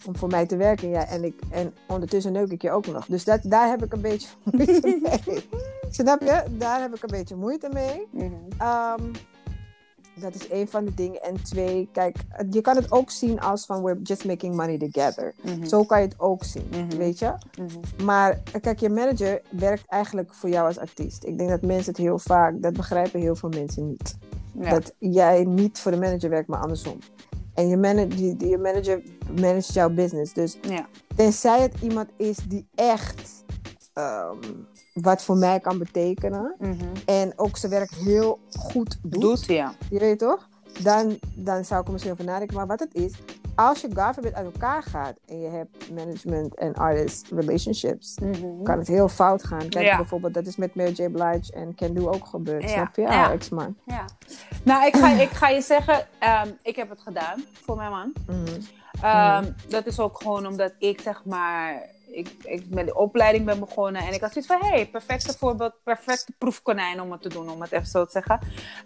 [0.07, 0.88] om voor mij te werken.
[0.88, 3.07] Ja, en, ik, en ondertussen neuk ik je ook nog.
[3.07, 5.49] Dus dat, daar heb ik een beetje moeite mee.
[5.90, 6.42] Snap je?
[6.51, 8.07] Daar heb ik een beetje moeite mee.
[8.11, 8.33] Mhm.
[8.59, 9.03] Ehm,
[10.14, 11.23] dat is één van de dingen.
[11.23, 12.16] En twee, kijk,
[12.51, 15.35] je kan het ook zien als van we're just making money together.
[15.42, 15.64] Mhm.
[15.64, 16.97] Zo kan je het ook zien, Mhm.
[16.97, 17.33] weet je?
[18.05, 21.25] Maar kijk, je manager werkt eigenlijk voor jou als artiest.
[21.25, 24.16] Ik denk dat mensen het heel vaak, dat begrijpen heel veel mensen niet.
[24.53, 24.70] Ja.
[24.70, 26.99] Dat jij niet voor de manager werkt, maar andersom.
[27.55, 29.03] En je, manage, je, je manager
[29.40, 30.33] managt jouw business.
[30.33, 30.87] Dus ja.
[31.16, 33.44] tenzij het iemand is die echt
[33.92, 34.37] ehm,
[34.95, 36.55] wat voor mij kan betekenen.
[36.59, 36.75] Mhm.
[37.05, 39.21] En ook zijn werk heel goed doet.
[39.21, 39.73] Doet, ja.
[39.91, 40.49] Je weet toch?
[40.83, 42.57] Dan, dan zou ik er misschien over nadenken.
[42.57, 43.13] Maar wat het is,
[43.55, 48.63] als je forbid uit elkaar gaat en je hebt management en artist relationships, Mhm.
[48.63, 49.69] kan het heel fout gaan.
[49.69, 49.97] Kijk Ja.
[49.97, 51.09] bijvoorbeeld, dat is met Mary J.
[51.09, 52.63] Blige en Ken Do ook gebeurd.
[52.63, 52.69] Ja.
[52.69, 53.03] Snap je?
[53.03, 53.09] Ja.
[53.09, 53.77] Haar ex-man.
[53.85, 54.05] Ja.
[54.63, 58.13] Nou, ik ga, ik ga je zeggen, ehm, ik heb het gedaan voor mijn man.
[58.27, 58.61] Mhm.
[59.03, 61.83] Ehm, Dat is ook gewoon omdat ik zeg maar,
[62.16, 65.38] ik, ik met de opleiding ben begonnen en ik had zoiets van, hé, hey, perfecte
[65.38, 68.38] voorbeeld, perfecte proefkonijn om het te doen, om het even zo te zeggen.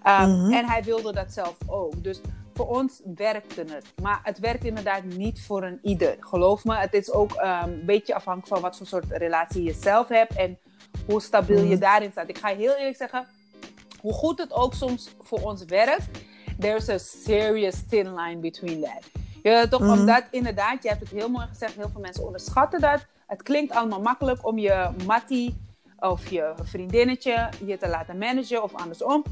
[0.03, 0.53] Ehm, Mhm.
[0.53, 2.05] En hij wilde dat zelf ook.
[2.05, 2.21] Dus
[2.55, 3.85] voor ons werkte het.
[4.03, 6.17] Maar het werkt inderdaad niet voor een ieder.
[6.21, 9.73] Geloof me, het is ook ehm, een beetje afhankelijk van wat voor soort relatie je
[9.73, 10.59] zelf hebt en
[11.07, 11.79] hoe stabiel je Mhm.
[11.79, 12.29] daarin staat.
[12.29, 13.27] Ik ga heel eerlijk zeggen,
[14.01, 16.07] hoe goed het ook soms voor ons werkt,
[16.59, 19.03] there's a serious thin line between that.
[19.43, 19.81] Ja, toch?
[19.81, 19.91] Mhm.
[19.91, 23.07] Omdat inderdaad, je hebt het heel mooi gezegd, heel veel mensen onderschatten dat.
[23.29, 25.57] Het klinkt allemaal makkelijk om je mattie
[25.99, 29.23] of je vriendinnetje je te laten managen of andersom.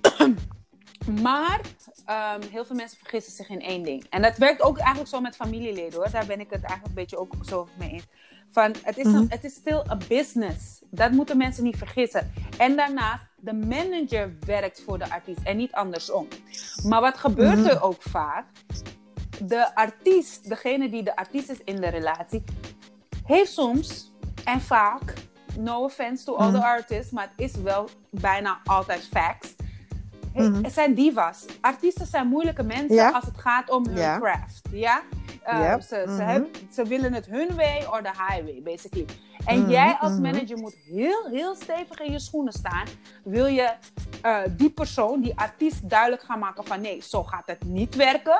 [1.22, 1.60] maar
[2.06, 4.06] ehm, heel veel mensen vergissen zich in één ding.
[4.10, 6.10] En dat werkt ook eigenlijk zo met familieleden hoor.
[6.10, 8.06] Daar ben ik het eigenlijk een beetje ook zo mee eens.
[8.50, 9.24] Van, het, is een, Mhm.
[9.28, 10.82] het is still a business.
[10.90, 12.32] Dat moeten mensen niet vergissen.
[12.58, 16.28] En daarnaast, de manager werkt voor de artiest en niet andersom.
[16.84, 17.66] Maar wat gebeurt Mhm.
[17.68, 18.46] er ook vaak?
[19.44, 22.42] De artiest, degene die de artiest is in de relatie,
[23.32, 24.12] heeft soms
[24.44, 25.14] en vaak,
[25.58, 26.60] no offense to all Mhm.
[26.60, 29.54] the artists, maar het is wel bijna altijd facts.
[30.34, 30.62] Mhm.
[30.64, 31.44] Het zijn divas.
[31.60, 33.10] Artiesten zijn moeilijke mensen Ja.
[33.10, 34.18] als het gaat om hun Ja.
[34.18, 34.60] craft.
[34.70, 35.02] Ja?
[35.48, 35.80] Uh, Yep.
[35.80, 36.26] ze, ze, Mhm.
[36.28, 39.06] heb- ze willen het hun way or the highway, basically.
[39.46, 40.20] En Mhm, jij als mhm.
[40.22, 42.86] manager moet heel, heel stevig in je schoenen staan.
[43.24, 43.72] Wil je
[44.22, 48.36] eh, die persoon, die artiest, duidelijk gaan maken van nee, zo gaat het niet werken.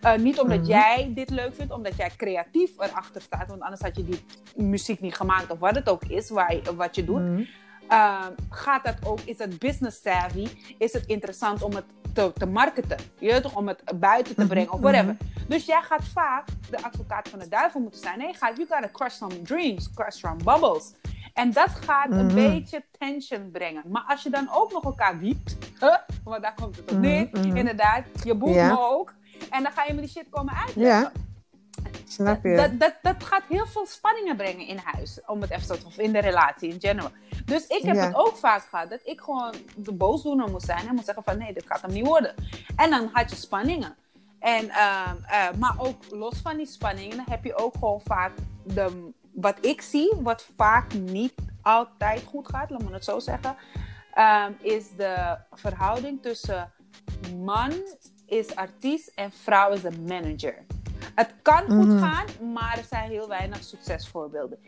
[0.00, 0.66] Eh, niet omdat Mhm.
[0.68, 3.48] jij dit leuk vindt, omdat jij creatief erachter staat.
[3.48, 4.24] Want anders had je die
[4.56, 7.46] muziek niet gemaakt of wat het ook is, waar je- wat je doet.
[7.88, 10.46] Ehm, gaat dat ook, is het business savvy?
[10.78, 11.84] Is het interessant om het
[12.16, 12.96] te, te marketen?
[13.18, 15.16] Je weet toch, om het buiten te Mhm, brengen of whatever.
[15.48, 18.18] Dus jij gaat vaak de advocaat van de duivel moeten zijn.
[18.18, 20.92] Nee, je gaat, you gotta crush some dreams, crush some bubbles.
[21.34, 22.34] En dat gaat een Mhm.
[22.34, 23.82] beetje tension brengen.
[23.88, 25.96] Maar als je dan ook nog elkaar wiept, huh?
[26.24, 27.56] want daar komt het op Mhm, neer, mhm.
[27.56, 29.14] inderdaad, je boekt me ook.
[29.50, 31.02] En dan ga je me die shit komen uitleggen.
[31.02, 31.12] Ja.
[32.08, 32.56] Snap je?
[32.56, 35.18] Dat, dat, dat gaat heel veel spanningen brengen in huis.
[35.26, 37.10] Om het even te of in de relatie in general.
[37.44, 38.06] Dus ik heb Ja.
[38.06, 40.86] het ook vaak gehad dat ik gewoon de boosdoener moest zijn.
[40.88, 42.34] En moest zeggen van nee, dit gaat hem niet worden.
[42.76, 43.94] En dan had je spanningen.
[44.38, 49.10] En, ehm, eh, maar ook los van die spanningen heb je ook gewoon vaak de,
[49.32, 53.56] wat ik zie, wat vaak niet altijd goed gaat, laat me het zo zeggen,
[54.14, 56.72] ehm, is de verhouding tussen
[57.44, 57.72] man
[58.26, 60.64] is artiest en vrouw is een manager.
[61.14, 61.98] Het kan goed Mhm.
[61.98, 64.58] gaan, maar er zijn heel weinig succesvoorbeelden.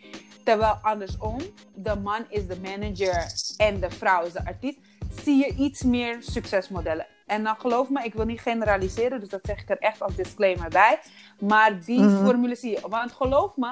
[0.45, 1.37] Terwijl andersom,
[1.75, 4.79] de man is de manager en de vrouw is de artiest,
[5.23, 7.07] zie je iets meer succesmodellen.
[7.27, 10.15] En dan geloof me, ik wil niet generaliseren, dus dat zeg ik er echt als
[10.15, 10.99] disclaimer bij.
[11.41, 12.25] Maar die Mhm.
[12.25, 12.89] formule zie je.
[12.89, 13.71] Want geloof me,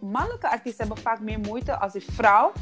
[0.00, 2.52] mannelijke artiesten hebben vaak meer moeite als die vrouw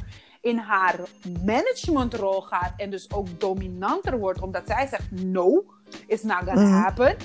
[0.41, 1.01] in haar
[1.45, 5.65] managementrol gaat en dus ook dominanter wordt, omdat zij zegt no,
[6.07, 6.73] it's not gonna Mhm.
[6.83, 7.17] happen.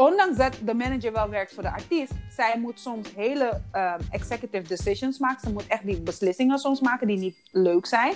[0.00, 4.68] Ondanks dat de manager wel werkt voor de artiest, zij moet soms hele ehm, executive
[4.68, 5.40] decisions maken.
[5.40, 8.14] Ze moet echt die beslissingen soms maken die niet leuk zijn.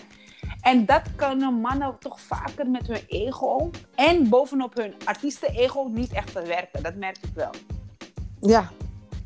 [0.60, 6.30] En dat kunnen mannen toch vaker met hun ego en bovenop hun artiesten-ego niet echt
[6.30, 6.82] verwerken.
[6.82, 7.50] Dat merk ik wel.
[8.40, 8.70] Ja,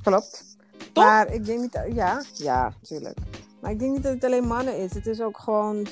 [0.03, 0.45] klopt.
[0.93, 1.05] Toch?
[1.05, 1.81] Maar ik denk niet...
[1.93, 3.19] Ja, ja, tuurlijk.
[3.61, 4.95] Maar ik denk niet dat het alleen mannen is.
[4.95, 5.87] Het is ook gewoon...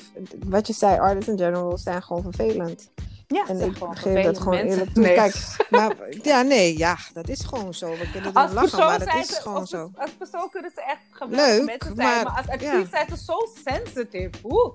[0.45, 2.89] Wat je zei, artists in general zijn gewoon vervelend.
[3.27, 4.71] Ja, En ik gewoon geef dat gewoon mensen.
[4.77, 5.03] eerlijk toe.
[5.03, 5.15] Nee.
[5.15, 5.35] Kijk,
[5.69, 7.89] maar, ja, nee, ja, dat is gewoon zo.
[7.89, 9.91] We kunnen Als erop lachen, maar dat is ze, gewoon als, zo.
[9.95, 12.07] als persoon kunnen ze echt geweldige Leuk, mensen zijn.
[12.07, 12.85] Maar, maar- als ja.
[12.91, 14.29] zijn ze zo sensitive.
[14.43, 14.73] Oeh.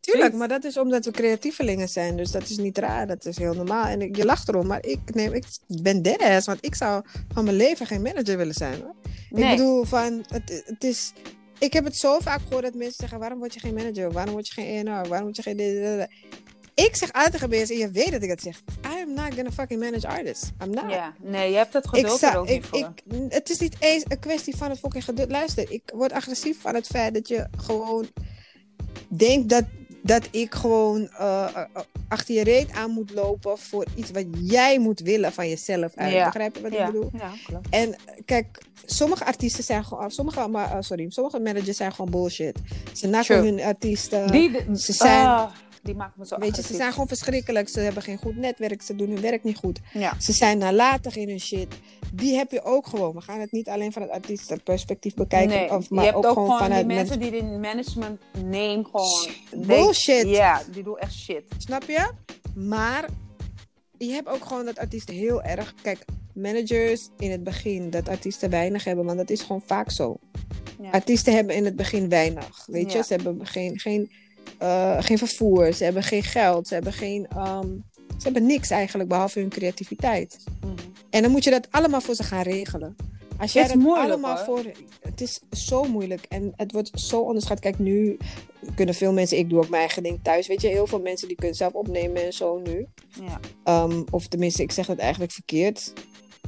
[0.00, 2.16] Tuurlijk, maar dat is omdat we creatievelingen zijn.
[2.16, 3.06] Dus dat is niet raar.
[3.06, 3.86] Dat is heel normaal.
[3.86, 6.46] En ik, je lacht erom, maar ik, neem, ik ben deadass.
[6.46, 8.80] Want ik zou van mijn leven geen manager willen zijn.
[8.80, 8.94] Hoor.
[9.30, 9.50] Nee.
[9.50, 11.12] Ik bedoel, van, het, het is...
[11.58, 13.18] Ik heb het zo vaak gehoord dat mensen zeggen...
[13.18, 14.12] waarom word je geen manager?
[14.12, 15.08] Waarom word je geen A&R?
[15.08, 16.08] Waarom word je geen...
[16.74, 18.62] Ik zeg tegen mensen, en je weet dat ik dat zeg...
[18.96, 20.50] I am not gonna fucking manage artists.
[20.64, 20.90] I'm not.
[20.90, 22.78] Ja, nee, je hebt het Ik geduld er zou, ook niet ik, voor.
[22.78, 25.30] ik, het is niet eens een kwestie van het fucking geduld.
[25.30, 28.06] Luister, ik word agressief van het feit dat je gewoon
[29.08, 29.64] denkt dat,
[30.02, 34.26] dat ik gewoon eh, eh, eh, achter je reet aan moet lopen voor iets wat
[34.40, 35.94] jij moet willen van jezelf.
[35.94, 36.12] Uit.
[36.12, 36.24] Ja.
[36.24, 37.10] Begrijp je wat ja, ik bedoel?
[37.12, 37.66] ja, klopt.
[37.70, 42.56] En kijk, sommige artiesten zijn gewoon, sommige, maar, eh, sorry, sommige managers zijn gewoon bullshit.
[42.92, 44.30] Ze nakken hun artiesten.
[44.30, 45.50] Die, ze zijn- ah,
[45.82, 47.68] die maken me zo Weet je, ze zijn gewoon verschrikkelijk.
[47.68, 48.82] Ze hebben geen goed netwerk.
[48.82, 49.80] Ze doen hun werk niet goed.
[49.92, 50.20] Ja.
[50.20, 51.74] Ze zijn nalatig in hun shit.
[52.14, 53.14] Die heb je ook gewoon.
[53.14, 55.56] We gaan het niet alleen van het artiestenperspectief bekijken.
[55.56, 57.40] Nee, of, maar je hebt ook, gewoon gewoon die vanuit mensen mensen.
[57.42, 59.66] die in management name gewoon...
[59.66, 60.28] Bullshit.
[60.28, 61.42] Ja, die doen echt shit.
[61.58, 62.10] Snap je?
[62.54, 63.08] Maar
[63.98, 65.74] je hebt ook gewoon dat artiesten heel erg.
[65.82, 70.18] Kijk, managers in het begin dat artiesten weinig hebben, want dat is gewoon vaak zo.
[70.82, 70.90] Ja.
[70.90, 72.66] Artiesten hebben in het begin weinig.
[72.66, 73.04] Weet je, Ja.
[73.04, 74.10] ze hebben geen, geen,
[74.58, 77.26] eh, geen vervoer, ze hebben geen geld, ze hebben geen.
[77.28, 77.68] ehm,
[78.18, 80.36] ze hebben niks eigenlijk behalve hun creativiteit.
[80.60, 80.72] Mhm.
[81.10, 82.96] En dan moet je dat allemaal voor ze gaan regelen.
[83.38, 84.44] Als jij Is dat moeilijk, allemaal hoor.
[84.44, 84.72] voor.
[85.00, 87.60] Het is zo moeilijk en het wordt zo onderschat.
[87.60, 88.16] Kijk, nu
[88.74, 89.38] kunnen veel mensen.
[89.38, 90.46] Ik doe ook mijn eigen ding thuis.
[90.46, 92.86] Weet je, heel veel mensen die kunnen zelf opnemen en zo nu.
[93.20, 93.40] Ja.
[93.64, 95.92] Ehm, of tenminste, ik zeg het eigenlijk verkeerd.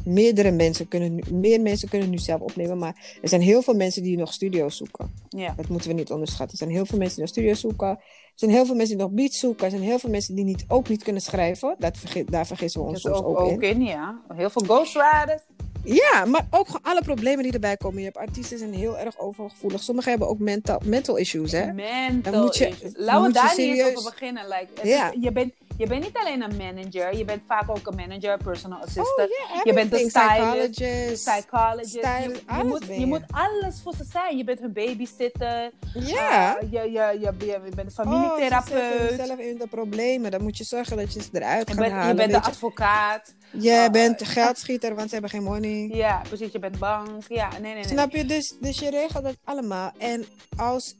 [0.05, 3.75] Meerdere mensen kunnen nu, meer mensen kunnen nu zelf opnemen, maar er zijn heel veel
[3.75, 5.12] mensen die nog studio's zoeken.
[5.29, 5.55] Ja.
[5.57, 6.51] Dat moeten we niet onderschatten.
[6.51, 7.88] Er zijn heel veel mensen die nog studio's zoeken.
[7.88, 9.64] Er zijn heel veel mensen die nog beats zoeken.
[9.64, 11.77] Er zijn heel veel mensen die niet, ook niet kunnen schrijven.
[11.79, 13.55] Dat verge- daar vergissen we ons Dus soms ook, ook, in.
[13.55, 14.21] ook in, ja.
[14.35, 15.43] Heel veel ghostwriters.
[15.85, 17.99] Ja, maar ook gewoon alle problemen die erbij komen.
[17.99, 19.83] Je hebt artiesten zijn heel erg overgevoelig.
[19.83, 21.73] Sommigen hebben ook mental, mental issues, hè?
[21.73, 22.93] Mental Dan moet je- issues.
[22.97, 24.45] Laten we daar niet eens serieus- over beginnen.
[24.49, 25.12] Like, Ja.
[25.21, 28.79] je, bent, je bent niet alleen een manager, je bent vaak ook een manager, personal
[28.79, 31.25] assistant, Oh, yeah, je bent stylist, Psychologist.
[31.25, 31.89] psychologist.
[31.89, 33.07] Style, je, je, moet, je je.
[33.07, 34.37] moet alles voor ze zijn.
[34.37, 36.59] Je bent hun babysitter, Ja.
[36.59, 37.33] eh, je, je, je, je,
[37.65, 40.31] je bent een Oh, familietherapeut, zelf in de problemen.
[40.31, 42.09] Dan moet je zorgen dat je ze eruit je gaat bent, halen.
[42.09, 42.43] je bent de je.
[42.45, 43.35] advocaat.
[43.51, 45.89] Jij Oh, bent geldschieter, want ze hebben geen money.
[45.93, 46.53] Ja, precies.
[46.53, 47.09] Je bent bank.
[47.29, 47.85] Ja, nee, nee, nee.
[47.87, 48.25] Snap je?
[48.25, 49.91] Dus, dus je regelt dat allemaal.
[49.99, 50.25] En
[50.57, 50.97] als,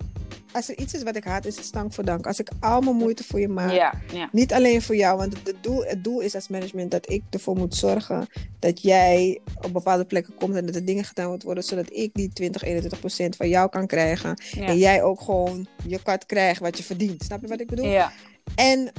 [0.55, 2.27] als er iets is wat ik haat, is het stank voor dank.
[2.27, 3.73] Als ik al mijn moeite voor je maak.
[3.73, 4.29] Ja, ja.
[4.33, 7.57] Niet alleen voor jou, want het, doel, het doel is als management dat ik ervoor
[7.57, 8.27] moet zorgen
[8.59, 12.33] dat jij op bepaalde plekken komt en dat er dingen gedaan worden, zodat ik die
[12.33, 14.41] 20, 21 procent van jou kan krijgen.
[14.51, 14.67] ja.
[14.67, 17.23] En jij ook gewoon je kat krijgt wat je verdient.
[17.23, 17.87] Snap je wat ik bedoel?
[17.87, 18.13] ja.
[18.55, 18.93] En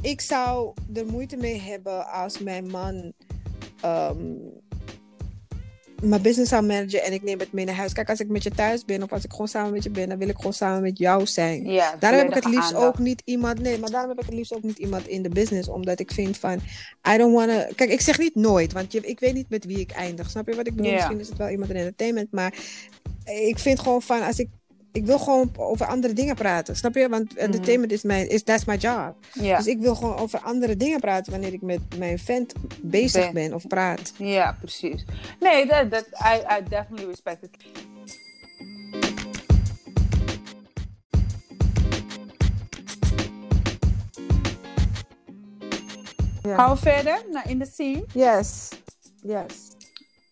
[0.00, 3.12] ik zou er moeite mee hebben als mijn man
[3.80, 4.34] ehm,
[6.00, 7.92] mijn business zou managen en ik neem het mee naar huis.
[7.92, 10.08] Kijk, als ik met je thuis ben of als ik gewoon samen met je ben,
[10.08, 11.64] dan wil ik gewoon samen met jou zijn.
[11.64, 12.86] ja Daarom heb ik het liefst aandacht.
[12.86, 13.58] ook niet iemand.
[13.60, 15.68] Nee, maar daarom heb ik het liefst ook niet iemand in de business.
[15.68, 16.60] Omdat ik vind van.
[17.14, 17.66] I don't wanna.
[17.74, 18.72] Kijk, ik zeg niet nooit.
[18.72, 20.30] Want je, ik weet niet met wie ik eindig.
[20.30, 20.90] Snap je wat ik bedoel?
[20.90, 20.96] Ja.
[20.96, 22.32] Misschien is het wel iemand in entertainment.
[22.32, 22.54] Maar
[23.24, 24.22] ik vind gewoon van.
[24.22, 24.48] Als ik.
[24.92, 26.76] Ik wil gewoon over andere dingen praten.
[26.76, 27.08] Snap je?
[27.08, 28.28] Want entertainment is mijn.
[28.28, 29.14] Is, that's my job.
[29.34, 29.44] Mhm.
[29.44, 29.56] Ja.
[29.56, 31.32] Dus ik wil gewoon over andere dingen praten.
[31.32, 33.32] Wanneer ik met mijn vent bezig Ben.
[33.32, 34.12] ben of praat.
[34.16, 35.04] Ja, precies.
[35.40, 37.50] Nee, dat, dat, I, I definitely respect it.
[46.42, 46.54] Ja.
[46.54, 48.04] Gaan we verder naar in de scene.
[48.14, 48.68] Yes.
[49.22, 49.70] Yes.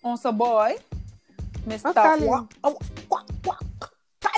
[0.00, 0.76] Onze boy,
[1.64, 1.78] Mr.
[2.60, 2.76] Oh,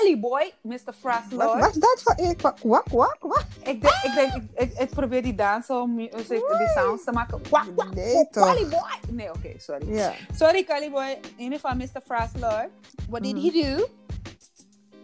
[0.01, 0.79] Kali boy, Mr.
[0.85, 1.59] Wat Fraslord.
[1.59, 2.41] was dat voor ik?
[2.41, 2.87] Wak, wak,
[3.19, 3.45] wak.
[3.63, 7.41] Ik denk, ik, denk ik, ik, ik probeer die dancehall music, die sounds te maken.
[7.49, 8.27] Wa- wa- Nee.
[8.31, 8.89] Kali boy.
[9.09, 10.13] Nee, oké, sorry.
[10.35, 11.19] Sorry, Kali boy.
[11.35, 12.01] In ieder geval, Mr.
[12.05, 12.67] Fraslord.
[13.09, 13.45] What did Mhm.
[13.45, 13.87] he do?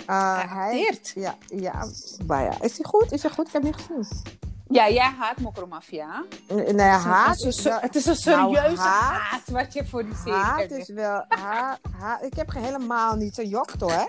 [0.06, 1.12] Ah, Hij acteert.
[1.16, 1.86] ja, ja,
[2.28, 2.52] maar ja.
[2.62, 3.12] Is hij goed?
[3.12, 3.48] Is hij goed?
[3.48, 4.22] Ik heb hem niet gezien.
[4.70, 6.24] Ja, jij haat Mokromafia.
[6.48, 7.78] Nee, is haat het is is een-.
[7.80, 10.72] Het is een Nou, serieuze haat- haat wat je voor die serie Haat hebt.
[10.72, 11.26] is wel...
[11.28, 14.04] Haat, haat, ik heb helemaal niet zo'n jokto, hè?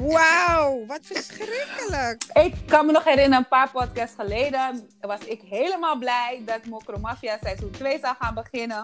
[0.00, 2.24] Wauw, wat verschrikkelijk.
[2.32, 7.38] Ik kan me nog herinneren, een paar podcasts geleden was ik helemaal blij dat Mokromafia
[7.42, 8.82] seizoen 2 zou gaan beginnen.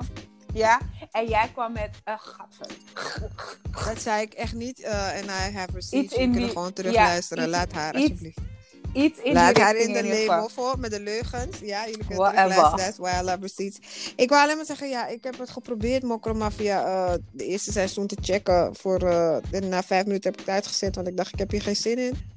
[0.55, 2.67] Ja, en jij kwam met een gadver.
[3.87, 4.81] Dat zei ik echt niet.
[4.81, 5.93] eh, En I have receipts.
[5.93, 7.45] Iets Je in die- gewoon terugluisteren.
[7.45, 8.39] ja, Laat haar, alsjeblieft.
[8.93, 11.59] Iets in Laat die haar in de label voor met de leugens.
[11.63, 12.55] Ja, jullie kunnen I
[13.23, 13.79] love receipts.
[14.17, 18.07] Ik wou alleen maar zeggen, ja, ik heb het geprobeerd Mokromafia eh de eerste seizoen
[18.07, 18.77] te checken.
[18.77, 21.63] Voor, eh, na vijf minuten heb ik het uitgezet, want ik dacht, ik heb hier
[21.63, 22.31] geen zin in.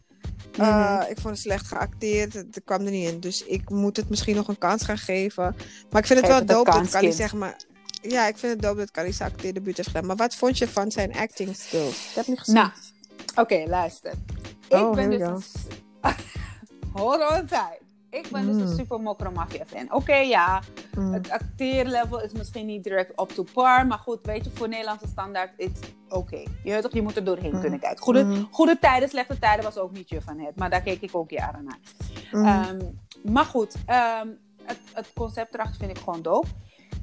[0.57, 1.09] Eh, Mhm.
[1.09, 2.33] Ik vond het slecht geacteerd.
[2.33, 3.19] Het het kwam er niet in.
[3.19, 5.55] Dus ik moet het misschien nog een kans gaan geven.
[5.89, 7.55] Maar ik vind het Geef wel het dope dat Kali zeg maar...
[8.01, 10.05] Ja, ik vind het dope dat Kali zijn acteerdebuut heeft gedaan.
[10.05, 12.09] Maar wat vond je van zijn acting skills?
[12.09, 12.55] Ik heb niet gezien.
[12.55, 12.69] Nou,
[13.35, 14.13] oké, luister.
[14.69, 15.51] Ik Oh, ben dus.
[16.95, 17.83] Hold on tight.
[18.09, 18.61] Ik ben dus Mm.
[18.61, 19.91] een super Mokromafia fan.
[19.93, 20.61] Oké, ja,
[20.97, 21.13] Mm.
[21.13, 23.87] het acteerlevel is misschien niet direct up to par.
[23.87, 25.79] Maar goed, weet je, voor Nederlandse standaard, it's
[26.09, 26.35] oké.
[26.37, 27.61] Je, weet toch, je moet er doorheen Mhm.
[27.61, 28.03] kunnen kijken.
[28.03, 30.55] Goede, goede tijden, slechte tijden was ook niet je van het.
[30.55, 31.79] Maar daar keek ik ook jaren naar.
[32.31, 32.45] Mm.
[32.45, 32.79] Ehm,
[33.33, 34.27] maar goed, ehm,
[34.63, 36.47] het, het concept erachter vind ik gewoon dope.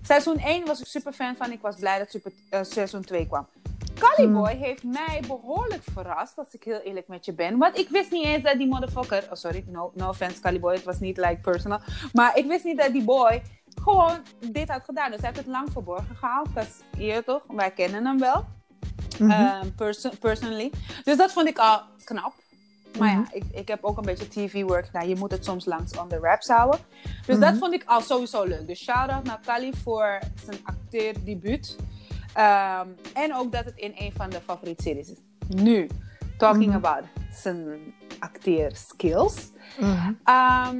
[0.02, 1.52] Seizoen 1 was ik super fan van.
[1.52, 3.46] Ik was blij dat super, eh, seizoen 2 kwam.
[4.16, 7.58] Caliboy heeft mij behoorlijk verrast, als ik heel eerlijk met je ben.
[7.58, 9.22] Want ik wist niet eens dat die motherfucker...
[9.24, 10.74] Oh, sorry, no, no offense Caliboy.
[10.74, 11.80] Het was niet like personal.
[12.12, 13.42] Maar ik wist niet dat die boy
[13.82, 14.18] gewoon
[14.52, 15.10] dit had gedaan.
[15.10, 16.48] Dus hij heeft het lang verborgen gehaald.
[16.98, 18.44] Je weet toch, wij kennen hem wel.
[19.18, 19.30] Mhm.
[19.30, 20.70] ehm, perso- personally.
[21.04, 22.32] Dus dat vond ik al knap.
[22.98, 23.18] Maar Mhm.
[23.20, 25.08] ja, ik, ik heb ook een beetje TV-work gedaan.
[25.08, 26.80] Je moet het soms langs on the raps houden.
[27.26, 27.58] Dus dat Mhm.
[27.58, 28.66] vond ik al sowieso leuk.
[28.66, 31.76] Dus shout-out naar Kali voor zijn acteerdebuut.
[32.34, 35.18] Ehm, en ook dat het in een van de favoriete series is.
[35.48, 35.88] Nu,
[36.38, 36.76] talking Mhm.
[36.76, 37.66] about zijn
[38.18, 39.50] acteerskills.
[39.80, 40.12] Mhm.
[40.24, 40.76] Ehm,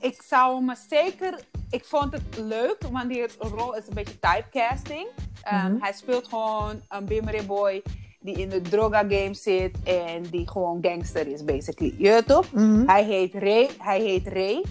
[0.00, 5.06] ik zou me zeker ik vond het leuk, want die rol is een beetje typecasting.
[5.52, 5.76] Um, Mhm.
[5.82, 7.82] Hij speelt gewoon een Bimere boy
[8.20, 11.94] die in de droga game zit en die gewoon gangster is, basically.
[11.98, 12.52] Je toch?
[12.52, 12.86] Mhm.
[12.88, 13.68] Hij heet Ray.
[13.78, 14.62] Hij heet Ray.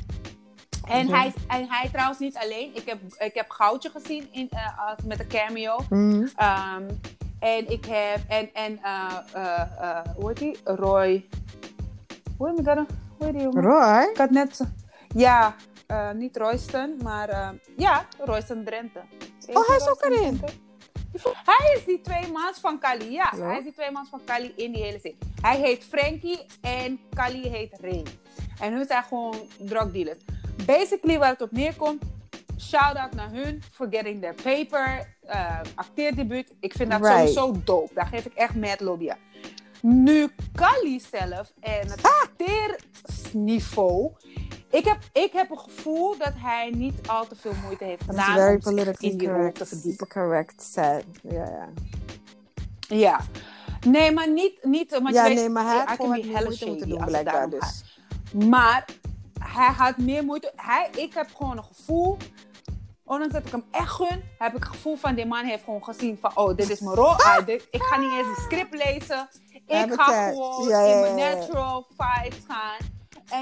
[0.88, 2.76] En, hij, en hij trouwens niet alleen.
[2.76, 5.80] Ik heb, ik heb Goudje gezien in, eh, met een cameo.
[5.90, 6.28] Mhm.
[6.36, 6.90] Ehm,
[7.40, 8.20] en ik heb...
[8.28, 10.58] En, en eh, hoe heet die?
[10.64, 11.28] Roy...
[12.38, 12.76] Hoe heet die?
[12.76, 12.86] Hoe
[13.26, 13.64] heet die jongen?
[13.64, 14.10] Roy?
[14.12, 14.62] Ik had net...
[15.16, 15.56] Ja,
[16.16, 17.54] niet Royston, maar...
[17.78, 19.00] ja, Royston Drenthe.
[19.48, 20.42] Oh, hij is ook erin.
[21.46, 23.34] Hij is die twee mans van Kali, ja.
[23.38, 23.46] Ja.
[23.46, 25.18] Hij is die twee mans van Kali in die hele serie.
[25.42, 28.06] Hij heet Frankie en Kali heet Ray.
[28.60, 30.18] En hun zijn gewoon drug dealers.
[30.66, 32.04] Basically, waar het op neerkomt,
[32.60, 36.54] shout-out naar hun for getting their paper, eh acteerdebuut.
[36.60, 37.18] Ik vind dat Right.
[37.18, 37.94] sowieso dope.
[37.94, 39.18] Daar geef ik echt mad lobby aan.
[39.82, 44.12] Nu Kali zelf en het acteerniveau.
[44.70, 48.36] Ik heb, ik heb een gevoel dat hij niet al te veel moeite heeft gedaan
[48.36, 48.86] very om in
[49.18, 49.58] die rol correct.
[49.58, 50.08] te verdiepen.
[50.08, 51.06] Correct said.
[51.22, 51.70] Ja, ja.
[52.88, 53.20] Ja.
[53.88, 54.64] Nee, maar niet...
[54.64, 57.50] niet want Ja, je weet, nee, maar hij had gewoon moeite moeten doen, blijkbaar.
[57.50, 58.00] Dus.
[58.48, 58.86] Maar
[59.44, 60.52] hij had meer moeite.
[60.56, 62.18] Hij, ik heb gewoon een gevoel...
[63.04, 65.16] Ondanks dat ik hem echt gun, heb ik het gevoel van...
[65.16, 66.32] Die man heeft gewoon gezien van...
[66.36, 67.12] Oh, dit is mijn rol.
[67.12, 69.30] Ah, dit- ik ga niet eens een script lezen.
[69.68, 72.78] Ik ga gewoon Ja, ja, in mijn natural vibes gaan.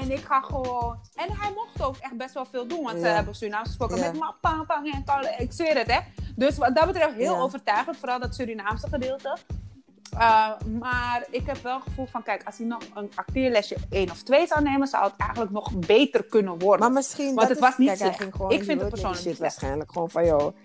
[0.00, 0.98] En ik ga gewoon...
[1.14, 2.82] En hij mocht ook echt best wel veel doen.
[2.82, 5.04] Want ze hebben Surinaams gesproken met pang, pang en.
[5.38, 5.98] Ik zweer het, hè.
[6.36, 7.96] Dus wat dat betreft heel overtuigend.
[7.96, 9.36] Vooral dat Surinaamse gedeelte.
[10.14, 10.48] Uh,
[10.80, 14.22] maar ik heb wel het gevoel van, kijk, als hij nog een acteerlesje 1 of
[14.22, 16.80] 2 zou nemen, zou het eigenlijk nog beter kunnen worden.
[16.80, 17.26] Maar misschien.
[17.34, 19.22] Want dat het is- was niet kijk, ging gewoon Ik in vind die het persoonlijk
[19.22, 19.38] shit slecht.
[19.60, 20.56] waarschijnlijk gewoon van, joh.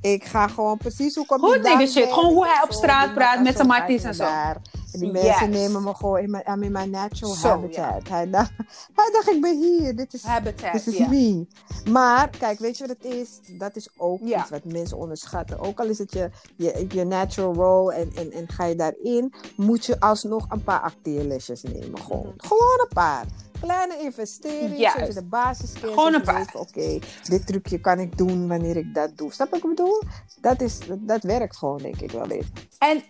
[0.00, 2.12] Ik ga gewoon precies hoe ik op die nigga dag shit.
[2.12, 4.24] Gewoon hoe hij op straat die praat met zijn matties en zo.
[4.24, 4.56] daar.
[4.92, 5.22] En die Yes.
[5.22, 8.08] mensen nemen me gewoon in mijn, I'm in natural habitat.
[8.08, 8.50] Hij, dacht,
[8.94, 9.96] hij dacht, ik ben hier.
[9.96, 11.46] Dit is, Habitat, dit is me.
[11.90, 13.40] Maar, kijk, weet je wat het is?
[13.58, 15.58] Dat is ook iets wat mensen onderschatten.
[15.60, 19.32] Ook al is het je, je, je natural role en, en, en ga je daarin,
[19.56, 21.98] moet je alsnog een paar acteerlesjes nemen.
[22.00, 22.46] Gewoon, Mhm.
[22.46, 23.24] gewoon een paar.
[23.60, 25.84] Kleine investeringen, zodat je de basis kent.
[25.92, 26.54] Gewoon een paar.
[26.56, 29.32] Oké, dit trucje kan ik doen wanneer ik dat doe.
[29.32, 30.02] Snap je wat ik bedoel?
[30.40, 32.48] Dat, is, dat, werkt gewoon, denk ik wel beter.
[32.78, 33.02] En,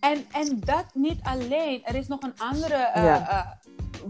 [0.00, 1.84] en, en dat niet alleen.
[1.84, 3.28] Er is nog een andere eh, Ja.
[3.30, 3.46] eh,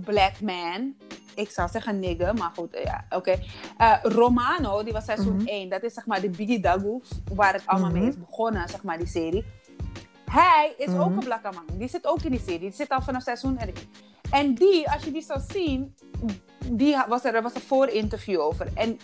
[0.04, 0.94] black man.
[1.34, 3.38] Ik zou zeggen nigger, maar goed, ja, oké.
[3.78, 5.46] Eh, Romano, die was seizoen Mhm.
[5.46, 5.68] 1.
[5.68, 7.00] Dat is zeg maar de Biggie Dagu,
[7.34, 7.98] waar het allemaal Mhm.
[7.98, 9.44] mee is begonnen, zeg maar, die serie.
[10.30, 11.18] Hij is ook Mhm.
[11.18, 11.78] een blakke man.
[11.78, 12.58] Die zit ook in die serie.
[12.58, 13.72] Die zit al vanaf seizoen 1.
[14.30, 15.94] En die, als je die zou zien,
[16.64, 18.68] die was er, er was een voorinterview over.
[18.74, 18.98] En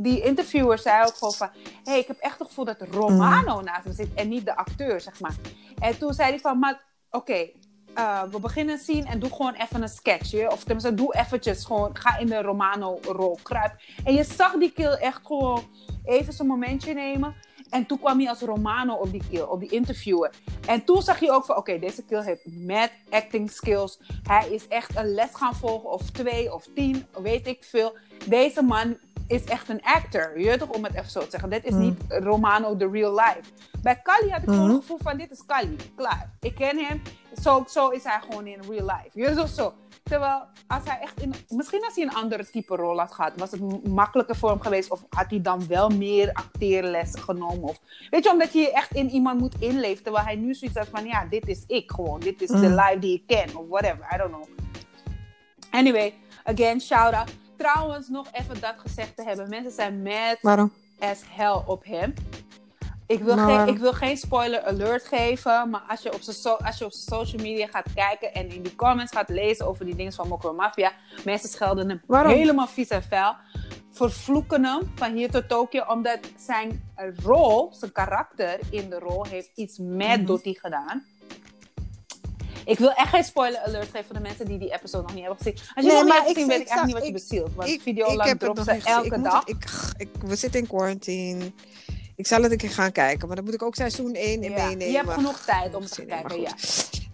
[0.00, 1.48] die interviewer zei ook gewoon van...
[1.84, 4.56] Hé, hey, ik heb echt het gevoel dat Romano naast me zit en niet de
[4.56, 5.34] acteur, zeg maar.
[5.78, 6.80] En toen zei hij van, maar
[7.10, 7.50] oké,
[7.94, 10.50] eh, we beginnen een scene en doe gewoon even een sketchje.
[10.50, 13.80] Of tenminste, doe eventjes gewoon, ga in de Romano-rol, kruip.
[14.04, 15.62] En je zag die kill echt gewoon
[16.04, 17.34] even zijn momentje nemen.
[17.70, 20.30] En toen kwam hij als Romano op die kill, op die interviewer.
[20.66, 24.00] En toen zag je ook van, oké, deze kill heeft mad acting skills.
[24.22, 27.96] Hij is echt een les gaan volgen, of twee, of tien, weet ik veel.
[28.26, 28.96] Deze man
[29.28, 30.40] is echt een actor.
[30.40, 31.50] Je toch, om het even zo te zeggen.
[31.50, 31.80] Dit is Mm.
[31.80, 33.40] niet Romano the real life.
[33.82, 34.70] Bij Kali had ik gewoon Mhm.
[34.72, 35.76] het gevoel van, dit is Kali.
[35.96, 36.30] Klaar.
[36.40, 37.02] Ik ken hem.
[37.42, 39.10] Zo, zo is hij gewoon in real life.
[39.12, 39.72] Je toch zo.
[40.02, 41.34] Terwijl, als hij echt in...
[41.48, 44.90] Misschien als hij een andere type rol had gehad, was het makkelijker voor hem geweest.
[44.90, 47.62] Of had hij dan wel meer acteerlessen genomen.
[47.62, 47.78] Of,
[48.10, 50.02] weet je, omdat je je echt in iemand moet inleven.
[50.02, 52.20] Terwijl hij nu zoiets had van, ja, dit is ik gewoon.
[52.20, 52.74] Dit is de Mm.
[52.74, 53.56] life die ik ken.
[53.56, 54.44] Of whatever, I don't know.
[55.70, 56.14] Anyway,
[56.44, 57.30] again, shout out.
[57.58, 59.48] Trouwens, nog even dat gezegd te hebben.
[59.48, 60.72] Mensen zijn mad Waarom?
[60.98, 62.14] as hell op hem.
[63.06, 66.36] Ik wil, Maar- geen, ik wil geen spoiler alert geven, maar als je, op zijn
[66.36, 69.66] so als je op zijn social media gaat kijken en in die comments gaat lezen
[69.66, 70.92] over die dingen van Mokro Mafia,
[71.24, 72.32] mensen schelden hem Waarom?
[72.32, 73.34] helemaal vies en vuil.
[73.92, 76.90] Vervloeken hem van hier tot Tokio, omdat zijn
[77.24, 80.24] rol, zijn karakter in de rol, heeft iets met Mhm.
[80.24, 81.04] Dottie gedaan.
[82.68, 85.24] Ik wil echt geen spoiler alert geven voor de mensen die die episode nog niet
[85.24, 85.54] hebben gezien.
[85.74, 87.54] Als je Nee, nog niet hebt gezien, weet ik echt niet wat je bezielt.
[87.54, 89.40] Want ik, video ik lang heb het dropt nog ze elke ik dag.
[89.44, 89.64] het- ik,
[89.96, 91.52] ik, we zitten in quarantine.
[92.16, 93.26] Ik zal het een keer gaan kijken.
[93.26, 94.90] Maar dan moet ik ook seizoen 1 in Ja, meenemen.
[94.90, 96.50] je hebt genoeg tijd om te kijken, ja.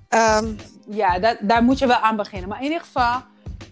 [0.09, 0.53] Ehm,
[0.89, 2.49] Ja, dat, daar moet je wel aan beginnen.
[2.49, 3.21] Maar in ieder geval,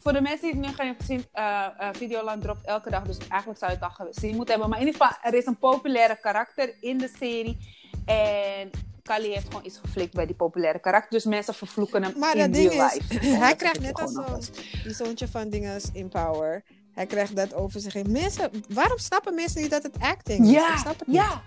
[0.03, 3.03] voor de mensen die het nu gaan hebben gezien, eh eh, Videoland dropt elke dag.
[3.03, 4.69] Dus eigenlijk zou je het al gezien moeten hebben.
[4.71, 7.59] Maar in ieder geval, er is een populaire karakter in de serie.
[8.07, 8.71] En
[9.03, 11.11] Kali heeft gewoon iets geflikt bij die populaire karakter.
[11.11, 13.27] Dus mensen vervloeken hem maar in dat ding real is, life.
[13.27, 14.61] Hij krijgt net als alvast.
[14.85, 16.63] die zoontje van dinges in Power.
[16.93, 18.11] Hij krijgt dat over zich heen.
[18.13, 20.49] Mensen, waarom snappen mensen niet dat het acting is?
[20.51, 21.17] Ik Ja, snap het niet.
[21.17, 21.43] ja.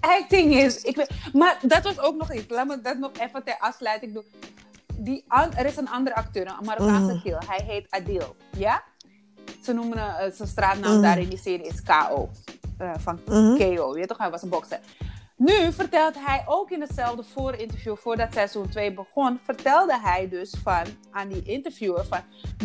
[0.00, 0.82] Acting is...
[0.82, 2.48] Ik weet, maar dat was ook nog iets.
[2.48, 4.24] Laat me dat nog even ter afsluiting doen.
[4.94, 5.24] Die,
[5.56, 7.36] er is een andere acteur, een Marokkaanse kill.
[7.46, 8.36] Hij heet Adil.
[8.56, 8.82] Ja?
[9.62, 11.02] Ze noemen uh, zijn straatnaam Mhm.
[11.02, 12.30] daar in die serie is KO.
[12.78, 13.56] eh, van Mhm.
[13.56, 14.80] KO, je weet toch, hij was een bokser.
[15.44, 20.84] Nu vertelt hij ook in hetzelfde voorinterview, voordat seizoen 2 begon, vertelde hij dus van,
[21.10, 22.20] aan die interviewer van,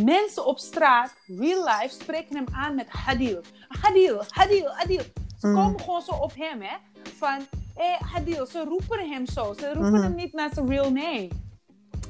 [0.05, 3.41] mensen op straat, real life, spreken hem aan met Hadil.
[3.67, 5.01] Hadil, Hadil, Hadil.
[5.39, 5.53] Ze Mm.
[5.55, 6.75] komen gewoon zo op hem, hè.
[7.17, 7.37] Van,
[7.75, 9.53] hé Hadil, ze roepen hem zo.
[9.59, 10.01] Ze roepen Mhm.
[10.01, 11.27] hem niet naar zijn real name.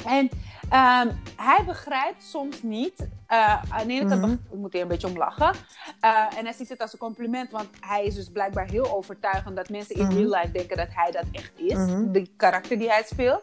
[0.05, 0.29] En
[0.69, 3.07] ehm, hij begrijpt soms niet.
[3.27, 4.59] eh, aan de ene kant Mhm.
[4.59, 5.51] moet hij een beetje om lachen.
[5.99, 9.55] Eh, en hij ziet het als een compliment, want hij is dus blijkbaar heel overtuigend
[9.55, 10.15] dat mensen in Mhm.
[10.15, 11.73] real life denken dat hij dat echt is.
[11.73, 12.11] Mhm.
[12.11, 13.41] De karakter die hij speelt.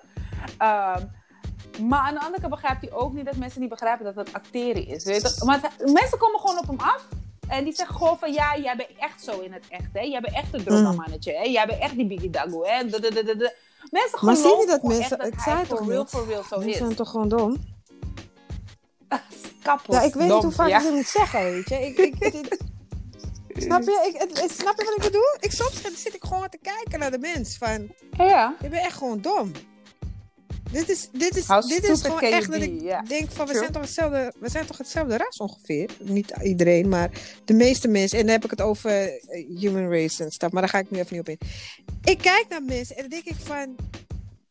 [0.58, 1.02] Ehm,
[1.82, 4.32] maar aan de andere kant begrijpt hij ook niet dat mensen niet begrijpen dat het
[4.32, 5.04] acteren is.
[5.04, 7.08] Weet je mensen komen gewoon op hem af.
[7.48, 9.88] En die zeggen gewoon van ja, jij bent echt zo in het echt.
[9.92, 10.00] Hè?
[10.00, 11.32] Jij bent echt een drogmannetje.
[11.32, 11.42] Hè?
[11.42, 12.64] Jij bent echt die Biggie Dago.
[12.64, 12.88] Hè?
[13.90, 16.08] Mensen Maar zie je dat mensen- echt ik dat zei het toch real, niet?
[16.10, 16.76] for real zo Mensen is.
[16.78, 17.56] zijn toch gewoon dom?
[19.62, 20.76] Kapot Ja, ik weet dom, niet hoe vaak ja.
[20.78, 21.74] ik dit moet zeggen, weet je.
[21.86, 22.58] Ik, ik,
[23.66, 24.10] snap je?
[24.14, 25.36] Ik, het- snap je wat ik bedoel?
[25.40, 27.88] Ik, soms zit ik gewoon te kijken naar de mens van...
[28.10, 28.54] Ja.
[28.60, 29.52] Je bent echt gewoon dom.
[30.72, 33.72] Dit is, dit is, How dit is gewoon echt dat ik denk van, we zijn,
[33.72, 35.90] toch hetzelfde, we zijn toch hetzelfde ras ongeveer?
[36.02, 37.10] Niet iedereen, maar
[37.44, 38.18] de meeste mensen.
[38.18, 40.90] En dan heb ik het over eh, human race en stuff, maar daar ga ik
[40.90, 41.38] nu even niet op in.
[42.04, 43.76] Ik kijk naar mensen en dan denk ik van,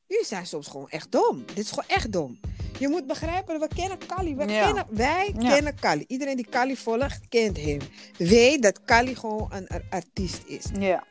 [0.08, 1.44] jullie zijn soms gewoon echt dom.
[1.46, 2.40] Dit is gewoon echt dom.
[2.80, 4.36] Je moet begrijpen, we kennen Kali.
[4.36, 4.66] We Ja.
[4.66, 5.50] kennen, wij Ja.
[5.50, 6.04] kennen Kali.
[6.08, 7.80] Iedereen die Kali volgt, kent hem.
[8.18, 10.66] Weet dat Kali gewoon een ar- artiest is.
[10.80, 11.04] Ja.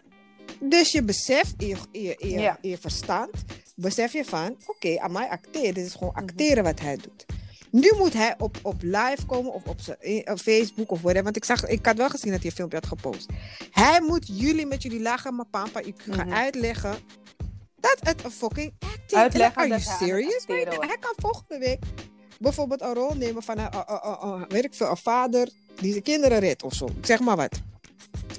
[0.61, 3.31] Dus je beseft in je, in je, in je, in je verstand,
[3.77, 5.75] besef je van, oké, aan mij acteren.
[5.75, 6.23] Dit is gewoon Mhm.
[6.23, 7.27] acteren wat hij doet.
[7.71, 11.23] Nu moet hij op, op live komen of op, zijn, in- op Facebook of whatever.
[11.25, 13.27] Want ik, zag, ik had wel gezien dat hij een filmpje had gepost.
[13.71, 16.33] Hij moet jullie met jullie lachen, maar pampa, ik ga Mhm.
[16.35, 16.95] uitleggen
[17.81, 20.45] dat het een fucking acting Uitleggen Are you hij serious?
[20.47, 20.87] wordt.
[20.87, 21.79] hij kan volgende week
[22.39, 25.49] bijvoorbeeld een rol nemen van een, uh, uh, weet ik veel, een vader
[25.81, 26.85] die zijn kinderen redt of zo.
[26.87, 27.61] Ik zeg maar wat.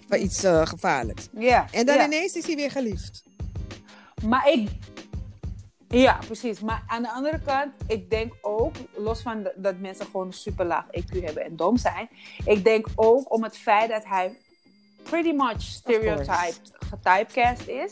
[0.07, 1.27] Van iets eh, gevaarlijks.
[1.37, 1.67] Ja.
[1.71, 3.23] En dan ineens is hij weer geliefd.
[4.25, 4.69] Maar ik.
[5.93, 6.59] Ja, precies.
[6.59, 10.33] Maar aan de andere kant, ik denk ook, los van de- dat mensen gewoon een
[10.33, 12.09] super laag EQ hebben en dom zijn,
[12.45, 14.37] ik denk ook om het feit dat hij
[15.03, 17.91] pretty much stereotyped, getypecast is,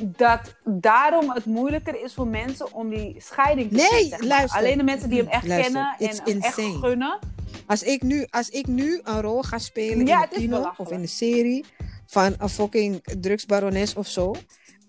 [0.00, 4.22] dat daarom het moeilijker is voor mensen om die scheiding te Nee, maar.
[4.24, 4.58] luister.
[4.60, 7.18] Alleen de mensen die hem echt Luister, kennen en hem echt gunnen.
[7.66, 10.90] Als ik nu, als ik nu een rol ga spelen Ja, in de kino belachelijk.
[10.90, 11.64] of in een serie
[12.06, 14.34] van een fucking drugsbarones of zo.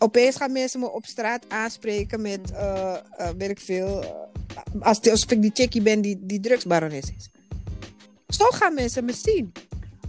[0.04, 4.10] Opeens gaan mensen me op straat aanspreken met, eh eh, weet ik veel, eh,
[4.82, 7.30] als, als ik die chickie ben die, die drugsbarones is.
[8.28, 9.52] Zo gaan mensen me zien.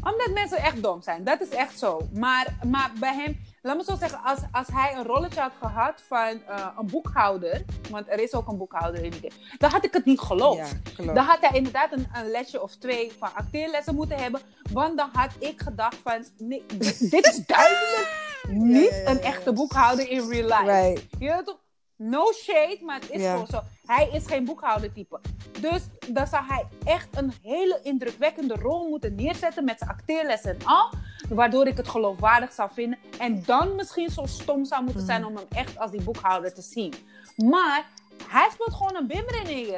[0.02, 1.24] Omdat mensen echt dom zijn.
[1.24, 2.08] Dat is echt zo.
[2.12, 6.02] Maar, maar bij hem, laat me zo zeggen, als, als hij een rolletje had gehad
[6.08, 6.40] van
[6.78, 10.20] een boekhouder, want er is ook een boekhouder in die dan had ik het niet
[10.20, 10.76] geloofd.
[10.96, 11.12] Ja.
[11.12, 14.40] Dan had hij inderdaad een, een lesje of twee van acteerlessen moeten hebben.
[14.72, 16.64] Want dan had ik gedacht van, nee,
[16.98, 20.72] dit is duidelijk niet een echte boekhouder in real life.
[20.72, 21.02] Right.
[21.18, 21.62] Je toch?
[21.96, 23.60] No shade, maar het is gewoon zo.
[23.86, 25.20] Hij is geen boekhoudertype.
[25.60, 30.66] Dus dan zou hij echt een hele indrukwekkende rol moeten neerzetten met zijn acteerlessen en
[30.66, 30.90] al.
[31.28, 32.98] Waardoor ik het geloofwaardig zou vinden.
[33.18, 36.62] En dan misschien zo stom zou moeten zijn om hem echt als die boekhouder te
[36.62, 36.94] zien.
[37.36, 37.86] Maar
[38.28, 39.74] hij speelt gewoon een bimmer in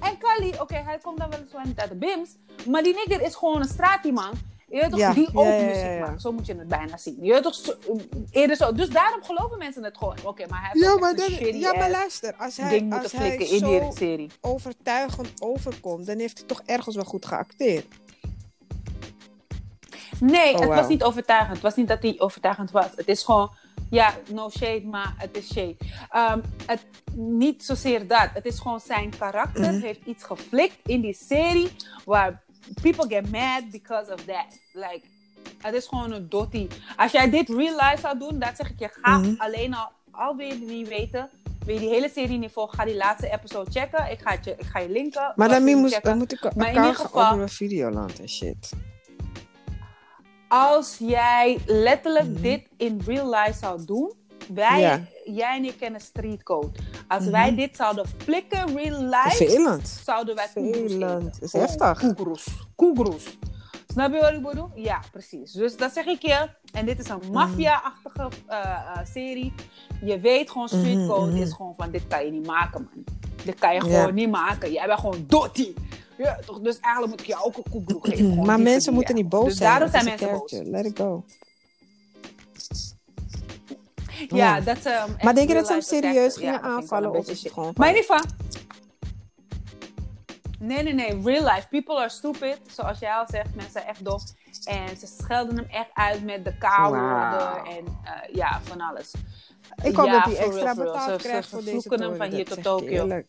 [0.00, 2.30] En Kali, oké, hij komt dan wel eens wel niet uit de bims.
[2.66, 4.32] Maar die nigger is gewoon een straatieman.
[4.70, 6.20] Je weet toch, Ja, die ook ja, muziek maakt.
[6.22, 7.16] Zo moet je het bijna zien.
[7.20, 7.76] Je weet toch,
[8.30, 8.72] eerder zo.
[8.72, 10.16] Dus daarom geloven mensen het gewoon.
[10.24, 13.64] Oké, maar hij heeft Ja, maar, dan, ja, maar luister, als hij, als hij in
[13.64, 14.30] die serie.
[14.40, 17.86] overtuigend overkomt, dan heeft hij toch ergens wel goed geacteerd.
[20.20, 21.52] Nee, Oh, het was niet overtuigend.
[21.52, 22.86] Het was niet dat hij overtuigend was.
[22.96, 23.50] Het is gewoon,
[23.90, 25.76] ja, no shade, maar het is shade.
[26.10, 28.28] Ehm, het, niet zozeer dat.
[28.34, 29.80] Het is gewoon zijn karakter Mhm.
[29.80, 31.70] heeft iets geflikt in die serie
[32.04, 32.42] waar
[32.82, 34.58] people get mad because of that.
[34.72, 35.00] Like,
[35.58, 36.68] het is gewoon een dotty.
[36.96, 39.34] Als jij dit real life zou doen, dat zeg ik je, ga Mhm.
[39.38, 41.30] alleen al, al wil je het niet weten,
[41.64, 44.10] wil je die hele serie niet volgen, ga die laatste episode checken.
[44.10, 45.32] Ik ga, het je, ik ga je linken.
[45.36, 46.08] Maar dan moet, checken.
[46.10, 48.70] dan moet ik Maar in ieder geval- openen Videoland en shit.
[50.48, 52.40] als jij letterlijk Mhm.
[52.42, 54.12] dit in real life zou doen,
[54.54, 55.00] wij, Ja.
[55.24, 56.78] jij en ik kennen street code.
[57.08, 57.30] Als Mhm.
[57.32, 61.32] wij dit zouden flikken real life, zouden wij eten.
[61.40, 61.98] Is heftig.
[61.98, 62.46] Koegroes.
[62.76, 63.24] Koegroes.
[63.92, 64.68] Snap je wat ik bedoel?
[64.74, 65.52] Ja, precies.
[65.52, 66.48] Dus dat zeg ik je.
[66.72, 67.32] En dit is een Mhm.
[67.32, 69.52] maffia-achtige eh, eh, serie.
[70.04, 71.42] Je weet gewoon, street Mhm, code mhm.
[71.42, 73.04] is gewoon van, dit kan je niet maken, man.
[73.44, 73.98] Dit kan je Ja.
[74.00, 74.72] gewoon niet maken.
[74.72, 75.74] Jij bent gewoon dotty.
[76.18, 76.60] Ja, toch?
[76.60, 78.44] Dus eigenlijk moet ik jou ook een koegroe geven.
[78.44, 79.68] Maar mensen moeten niet boos dus zijn.
[79.70, 80.52] daarom Het zijn mensen boos.
[80.64, 81.24] Let it go.
[84.28, 84.88] Ja, dat ze.
[84.88, 87.72] hem Maar denk je dat ze hem serieus gingen Ja, aanvallen of is het gewoon
[87.76, 88.46] Maar in van- ieder geval.
[90.58, 91.22] Nee, nee, nee.
[91.24, 91.68] Real life.
[91.70, 92.58] People are stupid.
[92.70, 94.18] Zoals jij al zegt, mensen zijn echt dom.
[94.64, 97.64] En ze schelden hem echt uit met de K-woorden Wauw.
[97.64, 99.10] en eh, ja, van alles.
[99.82, 102.16] Ik hoop Ja, dat hij extra real, betaald Ze- krijgt ze voor deze vloeken hem
[102.16, 103.22] van hier tot Tokio.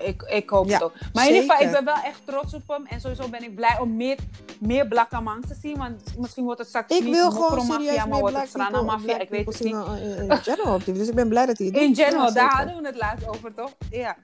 [0.00, 0.92] Ik, ik hoop Ja, het ook.
[1.12, 1.84] Maar in ieder geval, ik zeker.
[1.84, 2.86] ben wel echt trots op hem.
[2.86, 4.18] En sowieso ben ik blij om meer,
[4.66, 5.76] meer Black Amans te zien.
[5.78, 9.18] Want misschien wordt het straks Ik niet wil gewoon Mafia, maar wordt het Strana Mafia.
[9.18, 9.74] Ik weet het niet.
[9.74, 10.80] zien in, in general.
[10.84, 11.84] Dus ik ben blij dat hij het doet.
[11.84, 13.72] In general, Ja, daar hadden we het laatst over, toch?
[13.90, 14.16] Ja.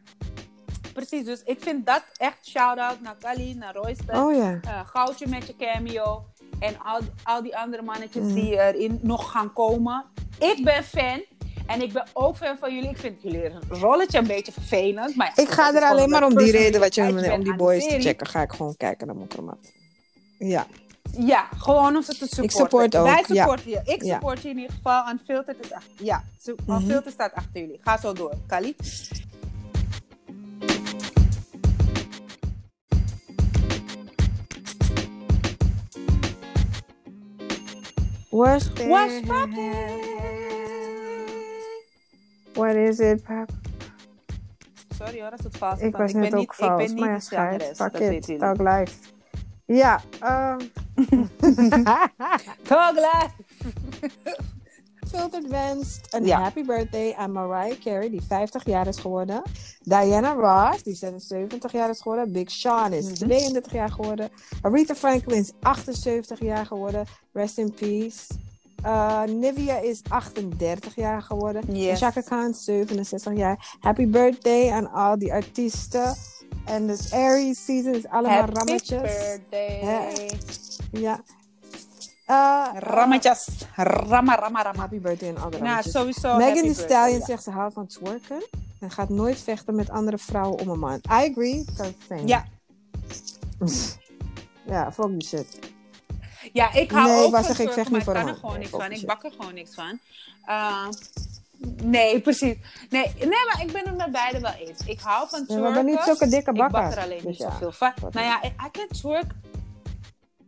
[0.92, 4.24] Precies, dus ik vind dat echt shout-out naar Kali, naar Royster.
[4.24, 4.58] Oh ja.
[4.62, 6.24] Eh, goudje met je cameo.
[6.58, 8.34] En al, al die andere mannetjes Mm.
[8.34, 10.04] die erin nog gaan komen.
[10.38, 11.22] Ik ben fan.
[11.66, 12.90] En ik ben ook fan van jullie.
[12.90, 15.16] Ik vind jullie rolletje een beetje vervelend.
[15.16, 17.86] Maar ja, Ik ga er alleen maar om die reden wat je om die boys
[17.88, 18.26] te checken.
[18.26, 19.56] Ga ik gewoon kijken naar Mokrama.
[20.38, 20.66] Ja.
[21.18, 22.50] Ja, gewoon om ze te supporten.
[22.50, 23.34] support ook, Wij ja.
[23.42, 23.80] supporten je.
[23.84, 24.14] Ik Ja.
[24.14, 25.08] support je in ieder geval.
[25.10, 25.92] Unfiltered is achter.
[26.04, 26.24] Ja,
[26.66, 26.70] Mhm.
[26.72, 27.78] Unfiltered staat achter jullie.
[27.82, 28.76] Ga zo door, Kali.
[38.30, 39.72] What's What's poppin'?
[42.54, 43.50] What is it, pap?
[44.96, 45.80] Sorry hoor, dat is het vals.
[45.80, 47.78] Ik was ben net niet, ook vals, Ik ben niet maar ja, de schijt.
[47.78, 48.92] dat it, talk live.
[49.68, 50.00] Ja,
[52.62, 53.30] Talk live!
[55.08, 56.40] Filtered wenst een Ja.
[56.42, 59.42] happy birthday aan Mariah Carey, die 50 jaar is geworden.
[59.80, 62.32] Diana Ross, die 76 jaar is geworden.
[62.32, 63.14] Big Sean is Mhm.
[63.14, 64.28] 32 jaar geworden.
[64.62, 67.06] Aretha Franklin is 78 jaar geworden.
[67.32, 68.26] Rest in peace.
[68.84, 71.62] Uh, Nivea is 38 jaar geworden.
[71.68, 71.98] En Yes.
[71.98, 73.76] Chaka Khan 67 jaar.
[73.80, 76.14] Happy birthday aan al die artiesten.
[76.64, 79.00] En dus Aries season is allemaal Happy rammetjes.
[79.00, 79.78] birthday.
[79.80, 80.08] Hè?
[80.90, 81.20] Ja.
[82.30, 83.48] Uh, Rammetjes.
[83.76, 84.80] Ramma, ramma, ramma.
[84.80, 87.24] Happy birthday aan alle Nou, sowieso Megan Thee Stallion ja.
[87.24, 88.42] zegt ze houdt van twerken.
[88.80, 90.96] En gaat nooit vechten met andere vrouwen om een man.
[90.96, 91.64] I agree.
[92.08, 92.26] Same.
[92.26, 92.44] Ja.
[94.66, 95.58] ja, fuck die shit.
[96.52, 98.34] Ja, ik hou Nee, ook van zeg, ik twerken, vecht maar niet ik kan er
[98.34, 98.92] gewoon niks van.
[98.92, 99.98] Ik bak er gewoon niks van.
[100.48, 100.86] Uh,
[101.82, 102.56] nee, precies.
[102.90, 104.80] Nee, nee, maar ik ben het met beide wel eens.
[104.86, 105.66] Ik hou van Ja, twerken.
[105.68, 106.80] we hebben niet zulke dikke Ik bakken.
[106.82, 107.92] bak er alleen Dus niet ja, zoveel van.
[108.10, 109.30] Nou ja, I I can twerk.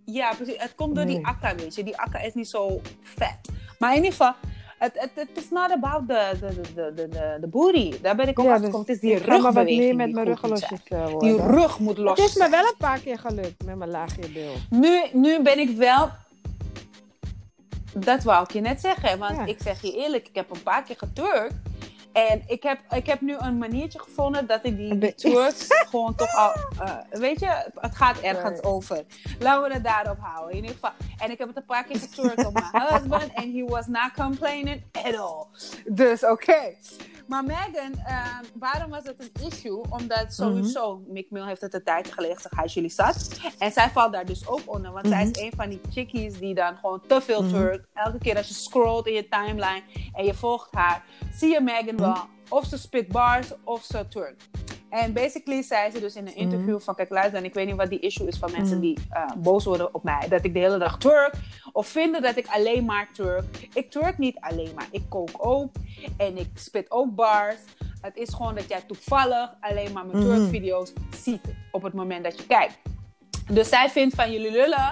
[0.04, 0.54] Ja, precies.
[0.56, 1.84] Het komt door die akka, weet je.
[1.84, 3.38] Die akka is niet zo vet.
[3.78, 4.32] Maar in ieder geval,
[4.78, 8.00] het, het, het is not about the, the, the, the, the, the, booty.
[8.02, 8.72] Daar ben ik ook Ja, dus.
[8.76, 11.08] Het is die ik ga maar wat meer met mijn ruggelosjes zijn.
[11.10, 13.90] uh, Die rug moet los Het is me wel een paar keer gelukt met mijn
[13.90, 14.52] laagje bil.
[14.70, 16.10] Nu, nu ben ik wel.
[17.94, 19.18] Dat wou ik je net zeggen.
[19.18, 19.44] Want Ja.
[19.44, 21.54] ik zeg je eerlijk, ik heb een paar keer geturkt.
[22.12, 26.34] En ik heb, ik heb nu een maniertje gevonden dat ik die, twerks gewoon toch
[26.34, 26.52] al...
[26.80, 29.04] eh, weet je, het gaat ergens over.
[29.38, 30.50] Laten we het daarop houden.
[30.50, 30.90] In ieder geval.
[31.18, 33.32] En ik heb het een paar keer geturkt op mijn husband.
[33.34, 35.44] En he was not complaining at all.
[35.84, 36.74] Dus oké.
[37.30, 39.80] Maar Megan, eh, waarom was het een issue?
[39.90, 43.40] Omdat sowieso, Mick Mill heeft het een tijdje geleden is jullie zat.
[43.58, 44.92] En zij valt daar dus ook onder.
[44.92, 47.50] Want zij is een van die chickies die dan gewoon te veel Mhm.
[47.52, 47.86] turkt.
[47.94, 51.04] Elke keer als je scrolt in je timeline en je volgt haar,
[51.34, 52.16] zie je Megan wel
[52.48, 54.48] of ze spit bars of ze turkt.
[54.90, 57.76] En basically zei ze dus in een interview van, kijk luister, en ik weet niet
[57.76, 58.86] wat die issue is van mensen Mhm.
[58.86, 60.28] die eh, boos worden op mij.
[60.28, 61.34] Dat ik de hele dag twerk.
[61.72, 63.68] Of vinden dat ik alleen maar twerk.
[63.74, 64.86] Ik twerk niet alleen maar.
[64.90, 65.70] Ik kook ook.
[66.16, 67.56] En ik spit ook bars.
[68.00, 70.26] Het is gewoon dat jij toevallig alleen maar mijn Mhm.
[70.34, 71.40] twerkvideo's ziet
[71.72, 72.78] op het moment dat je kijkt.
[73.52, 74.90] Dus zij vindt van jullie lullen.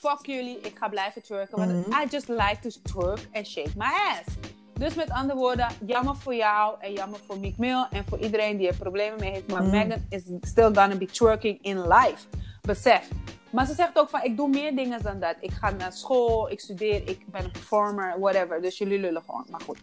[0.00, 1.58] Fuck jullie, ik ga blijven twerken.
[1.58, 2.02] Want Mhm.
[2.02, 4.35] I just like to twerk and shake my ass.
[4.78, 8.56] Dus met andere woorden, jammer voor jou en jammer voor Meek Mill en voor iedereen
[8.56, 9.52] die er problemen mee heeft.
[9.52, 9.70] Maar Mhm.
[9.70, 12.26] Megan is still gonna be twerking in life.
[12.62, 13.08] Besef.
[13.50, 15.34] Maar ze zegt ook van, ik doe meer dingen dan dat.
[15.40, 18.62] Ik ga naar school, ik studeer, ik ben een performer, whatever.
[18.62, 19.46] Dus jullie lullen gewoon.
[19.50, 19.78] Maar goed.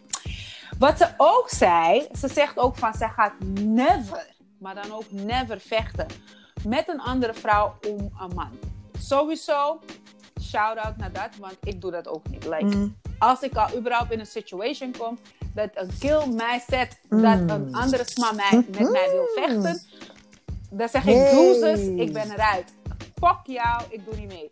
[0.78, 4.26] Wat ze ook zei, ze zegt ook van, zij gaat never,
[4.58, 6.06] maar dan ook never vechten
[6.68, 8.50] met een andere vrouw om een man.
[8.98, 9.80] Sowieso,
[10.42, 12.44] shout-out naar dat, want ik doe dat ook niet.
[12.44, 12.88] Like, Mhm.
[13.18, 15.18] Als ik al überhaupt in een situation kom
[15.54, 17.22] dat een kill mij zet, Mm.
[17.22, 19.80] dat een andere sma mij, met mij wil vechten,
[20.70, 21.30] dan zeg ik Hey.
[21.30, 22.74] doezes, ik ben eruit.
[23.14, 24.50] Fuck jou, ik doe niet mee.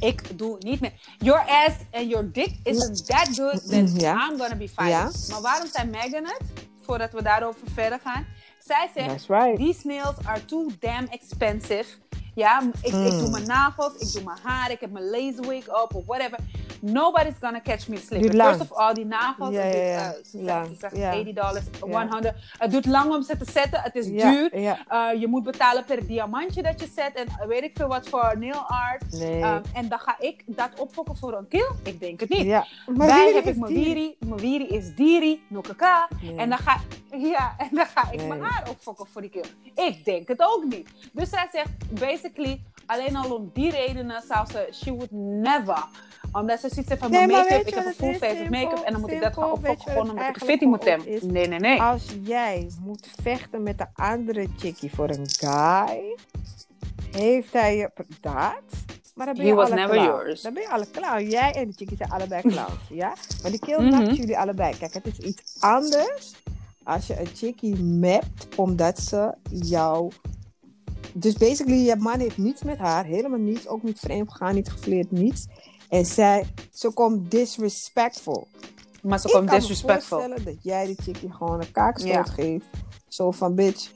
[0.00, 0.92] Ik doe niet mee.
[1.18, 4.28] Your ass and your dick isn't that good, then Mm, ja.
[4.30, 4.68] I'm gonna be.
[4.76, 5.10] Ja.
[5.30, 6.40] Maar waarom zei Megan het?
[6.82, 8.26] Voordat we daarover verder gaan.
[8.58, 9.56] Zij zegt, right.
[9.56, 11.84] these nails are too damn expensive.
[12.36, 15.82] Ja, ik, ik doe mijn nagels, ik doe mijn haar, ik heb mijn laser wig
[15.82, 16.38] op of whatever.
[16.80, 18.42] Nobody's gonna catch me slipping.
[18.42, 19.50] First of all, die nagels.
[19.54, 20.12] Ja, ja, duurt, ja.
[20.14, 20.66] eh, ze Lang.
[20.66, 21.10] zegt- ze zegt Ja.
[21.12, 22.08] 80 dollars, Ja.
[22.08, 22.34] 100.
[22.58, 23.80] Het duurt lang om ze te zetten.
[23.80, 24.52] Het is duur.
[24.52, 27.14] Eh, je moet betalen per diamantje dat je zet.
[27.14, 29.04] En weet ik veel wat voor nail art.
[29.12, 29.42] Nee.
[29.42, 31.70] Ehm, en dan ga ik dat opfokken voor een kill?
[31.82, 32.42] Ik denk het niet.
[32.86, 33.84] wie heb ik mijn die?
[33.84, 34.16] wiri.
[34.20, 36.08] Mijn wiri is diri, nukaka.
[36.22, 36.36] Nee.
[36.36, 36.80] En dan ga,
[37.10, 38.26] ja, en dan ga ik Nee.
[38.28, 39.44] mijn haar opfokken voor die kill.
[39.86, 40.88] Ik denk het ook niet.
[41.12, 41.68] Dus zij zegt,
[42.26, 45.84] basically, alleen al om die redenen zou ze, she would never.
[46.32, 48.84] Omdat ze ziet van Nee, mijn make-up, ik heb een full face of make-up.
[48.84, 51.32] En dan moet ik dat gaan opfokken gewoon omdat ik fitty moet hebben.
[51.32, 51.80] Nee, nee, nee.
[51.82, 56.16] Als jij moet vechten met de andere chickie voor een guy,
[57.10, 58.62] heeft hij je daad.
[59.14, 60.08] Maar dan ben He je was alle never clown.
[60.08, 60.42] yours.
[60.42, 61.28] Dan ben je alle clown.
[61.28, 63.14] Jij en de chickie zijn allebei clowns, ja?
[63.42, 64.76] Maar die kill maakt jullie allebei.
[64.78, 66.34] Kijk, het is iets anders
[66.82, 70.12] als je een chickie mapt omdat ze jou...
[71.18, 73.04] Dus basically, je man heeft niets met haar.
[73.04, 73.68] Helemaal niets.
[73.68, 75.46] Ook niet vreemd gegaan, niet gefleerd, niets.
[75.88, 78.46] En zij, ze komt disrespectful.
[79.02, 80.18] Maar ze Ik komt kan me disrespectful.
[80.18, 82.66] voorstellen dat jij die chickie gewoon een kaakstoot geeft.
[83.08, 83.90] Zo van, bitch,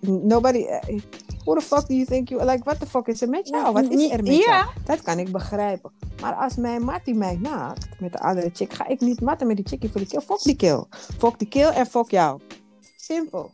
[0.00, 0.58] nobody...
[0.58, 0.98] eh,
[1.44, 2.44] who the fuck do you think you...
[2.44, 3.72] Like, what the fuck is er met jou?
[3.72, 4.66] Wat is er met jou?
[4.84, 5.92] Dat kan ik begrijpen.
[6.20, 9.56] Maar als mijn mattie mij naakt met de andere chick, ga ik niet matten met
[9.56, 10.20] die chickie voor die kill.
[10.20, 10.84] Fuck die kill.
[11.18, 12.40] Fuck die kill en fuck jou.
[12.96, 13.50] Simpel.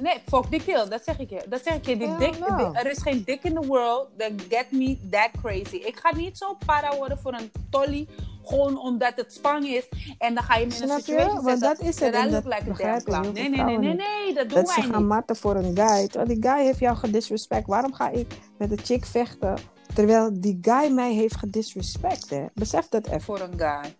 [0.00, 0.88] Nee, fuck die kill.
[0.88, 1.42] Dat zeg ik je.
[1.48, 1.96] Dat zeg ik je.
[1.96, 2.56] Die Ja, dik, nou.
[2.72, 5.76] die- er is geen dik in the world that get me that crazy.
[5.76, 8.06] Ik ga niet zo para worden voor een tolly.
[8.46, 9.88] Gewoon omdat het spang is.
[10.18, 11.60] En dan ga je me in een Want zetten.
[11.60, 12.14] dat is het.
[12.14, 14.34] look dat like a damn Nee, nee, nee, nee, nee.
[14.34, 15.08] Dat doen Dat ze wij gaan niet.
[15.08, 16.06] matten voor een guy.
[16.08, 17.66] Terwijl die guy heeft jou gedisrespect.
[17.66, 19.54] Waarom ga ik met een chick vechten?
[19.94, 22.30] Terwijl die guy mij heeft gedisrespect.
[22.30, 22.44] Hè?
[22.54, 23.20] Besef dat even.
[23.20, 23.94] Voor een guy.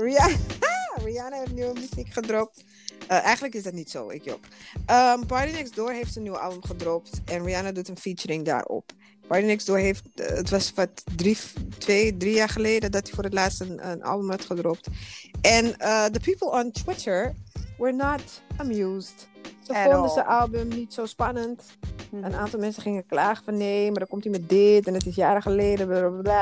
[0.00, 0.36] Rihanna,
[1.04, 2.64] Rihanna heeft nieuwe muziek gedropt.
[3.08, 4.40] Eh, eigenlijk is dat niet zo, ik jok.
[4.86, 7.20] Ehm, Party Next Door heeft een nieuwe album gedropt.
[7.24, 8.90] En Rihanna doet een featuring daarop.
[9.26, 11.36] Party Next Door heeft, eh, het was wat drie,
[11.78, 14.88] twee, drie jaar geleden dat hij voor het laatst een, een album had gedropt.
[15.40, 17.34] En eh, the people on Twitter
[17.78, 19.28] were not amused.
[19.62, 21.62] Ze vonden zijn album niet zo spannend.
[22.12, 25.06] Een aantal mensen gingen klagen van nee, maar dan komt hij met dit en het
[25.06, 25.88] is jaren geleden.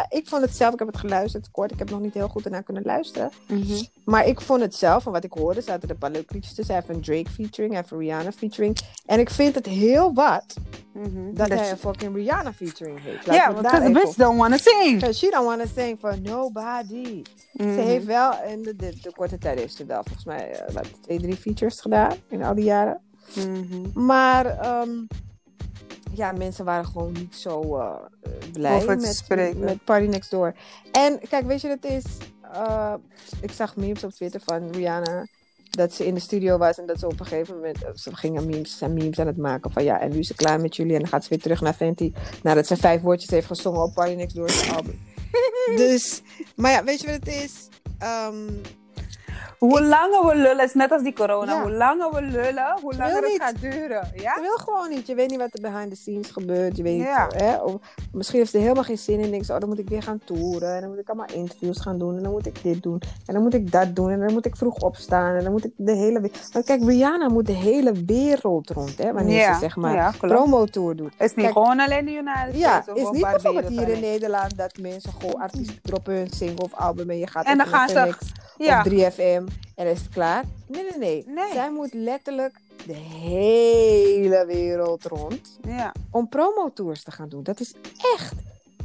[0.08, 2.44] Ik vond het zelf, ik heb het geluisterd kort, ik heb nog niet heel goed
[2.44, 3.30] ernaar kunnen luisteren.
[3.46, 3.82] Mhm.
[4.04, 6.54] Maar ik vond het zelf, van wat ik hoorde, zaten er een paar leuke liedjes
[6.54, 6.74] tussen.
[6.74, 8.76] Hij heeft een Drake featuring, hij heeft een Rihanna featuring.
[9.06, 10.54] En ik vind het heel wat
[10.92, 11.26] Mhm.
[11.34, 13.24] dat Dat hij een fucking Rihanna featuring heeft.
[13.24, 14.94] Ja, het because bitch don't wanna sing.
[14.94, 17.22] Because she don't want to sing for nobody.
[17.52, 17.78] Ze Mhm.
[17.78, 21.18] heeft wel, in de, de, de korte tijd heeft ze wel volgens mij wat, twee,
[21.18, 23.00] drie features gedaan in al die jaren.
[23.94, 24.90] Maar ehm,
[26.14, 27.94] ja, mensen waren gewoon niet zo eh,
[28.52, 29.60] blij met, spreken.
[29.60, 30.54] met Party Next Door.
[30.92, 32.04] En kijk, weet je wat het is?
[32.52, 32.94] Eh,
[33.40, 35.26] ik zag memes op Twitter van Rihanna.
[35.70, 37.84] Dat ze in de studio was en dat ze op een gegeven moment...
[37.84, 40.34] eh, Ze gingen memes, zijn memes aan het maken van ja, en nu is ze
[40.34, 40.94] klaar met jullie.
[40.94, 42.12] En dan gaat ze weer terug naar Fenty.
[42.42, 44.38] Nadat ze vijf woordjes heeft gezongen op Party Next
[44.74, 44.98] album.
[45.76, 46.22] dus,
[46.56, 47.68] maar ja, weet je wat het is?
[47.98, 48.46] Ehm,
[49.58, 51.52] Hoe langer we lullen, is net als die corona.
[51.52, 51.62] Ja.
[51.62, 54.08] Hoe langer we lullen, hoe langer het gaat duren.
[54.14, 54.32] Ja?
[54.34, 55.06] Je wil gewoon niet.
[55.06, 56.76] Je weet niet wat er behind the scenes gebeurt.
[56.76, 57.24] Je weet Ja.
[57.26, 57.56] niet, hè?
[57.56, 57.74] Of
[58.12, 59.30] misschien heeft ze er helemaal geen zin in.
[59.30, 60.74] Denkt ze, oh, dan moet ik weer gaan toeren.
[60.74, 62.16] En dan moet ik allemaal interviews gaan doen.
[62.16, 63.00] En dan moet ik dit doen.
[63.26, 64.10] En dan moet ik dat doen.
[64.10, 65.34] En dan moet ik vroeg opstaan.
[65.36, 66.30] En dan moet ik de hele...
[66.52, 69.12] Want kijk, Rihanna moet de hele wereld rond, hè?
[69.12, 69.52] Wanneer Ja.
[69.54, 71.12] ze, zeg maar, Ja, promotour doet.
[71.16, 73.02] Het is niet Kijk, gewoon alleen de United Ja, States.
[73.02, 76.74] of is niet bijvoorbeeld hier in Nederland dat mensen gewoon artiesten droppen hun single of
[76.74, 78.14] album en je gaat En dan gaan ze-
[78.56, 78.78] Ja.
[78.80, 79.44] of 3FM
[79.74, 80.44] en is het klaar.
[80.66, 81.52] Nee, nee, nee, Nee.
[81.52, 85.92] Zij moet letterlijk de hele wereld rond ja.
[86.10, 87.42] om promotours te gaan doen.
[87.42, 87.74] Dat is
[88.14, 88.32] echt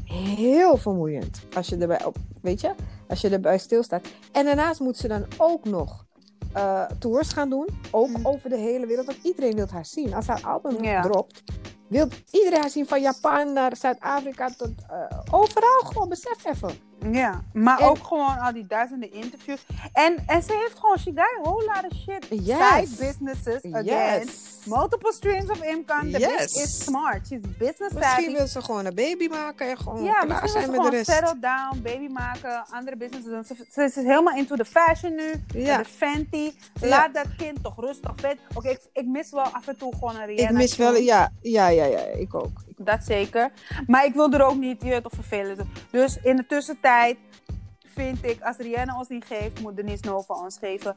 [0.05, 1.39] heel vermoeiend.
[1.55, 2.71] Als je erbij, op, weet je,
[3.07, 4.07] als je erbij stilstaat.
[4.31, 6.05] En daarnaast moet ze dan ook nog
[6.53, 7.67] eh, tours gaan doen.
[7.91, 8.27] Ook Mm.
[8.27, 9.05] over de hele wereld.
[9.05, 10.13] Want iedereen wil haar zien.
[10.13, 11.01] Als haar album Ja.
[11.01, 11.43] dropt,
[11.87, 12.87] wil iedereen haar zien.
[12.87, 15.79] Van Japan naar Zuid-Afrika tot eh, overal.
[15.85, 16.69] Gewoon besef even.
[17.11, 19.65] Ja, maar En- ook gewoon al die duizenden interviews.
[19.93, 22.45] En, en ze heeft gewoon, she got a whole lot of shit.
[22.45, 22.57] Yes.
[22.87, 24.19] Side businesses, again.
[24.19, 24.51] Yes.
[24.65, 26.09] Multiple streams of income.
[26.11, 26.29] The Yes.
[26.29, 27.27] bitch is smart.
[27.27, 28.31] She's business Misschien savvy.
[28.33, 30.97] wil ze gewoon een baby maken en gewoon Ja, klaar misschien zijn wil met ze
[30.97, 31.39] de gewoon rest.
[31.39, 31.39] settle
[31.71, 33.43] down, baby maken, andere businesses doen.
[33.43, 35.77] Ze, ze is helemaal into the fashion nu, Ja.
[35.77, 36.51] de Fenty.
[36.81, 36.87] Ja.
[36.87, 38.37] Laat dat kind toch rustig vet.
[38.53, 40.49] Oké, ik, ik mis wel af en toe gewoon een Rihanna.
[40.49, 42.62] Ik mis wel, ja, ja, ja, ja, ik ook.
[42.77, 43.51] Dat zeker.
[43.87, 45.69] Maar ik wil er ook niet je of vervelen.
[45.91, 47.17] Dus in de tussentijd
[47.85, 50.95] vind ik, als Rihanna ons niet geeft, moet Denise Nova ons geven.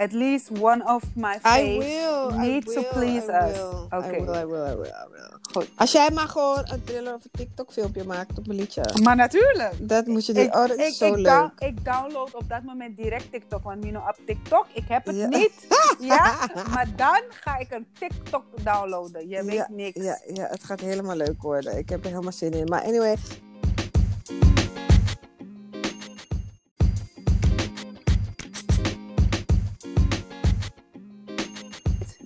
[0.00, 2.38] At least one of my I face will.
[2.38, 3.58] needs I to please I us.
[3.90, 4.16] Oké.
[4.16, 5.38] I will, I will, I will, I will.
[5.52, 5.68] Goed.
[5.76, 8.82] Als jij maar gewoon een thriller of een TikTok filmpje maakt op een liedje.
[9.02, 9.72] Maar natuurlijk.
[9.88, 10.42] Dat moet je doen.
[10.42, 11.24] Ik, oh, dat is ik, zo ik, leuk.
[11.24, 13.62] down- ik download op dat moment direct TikTok.
[13.64, 15.26] Want Mino, op TikTok, ik heb het Ja.
[15.26, 15.66] niet.
[16.00, 16.34] ja,
[16.70, 19.28] maar dan ga ik een TikTok downloaden.
[19.28, 20.02] Je weet ja, niks.
[20.04, 21.78] Ja, ja, het gaat helemaal leuk worden.
[21.78, 22.64] Ik heb er helemaal zin in.
[22.68, 23.16] Maar anyway,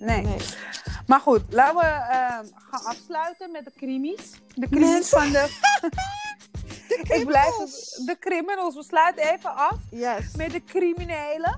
[0.05, 0.21] Nee.
[0.21, 0.37] nee.
[1.07, 4.31] Maar goed, laten we ehm, gaan afsluiten met de krimis.
[4.55, 5.49] De krimis van de...
[6.87, 8.01] ik blijf criminals.
[8.05, 8.75] de criminals.
[8.75, 10.35] We sluiten even af Yes.
[10.35, 11.57] met de criminelen.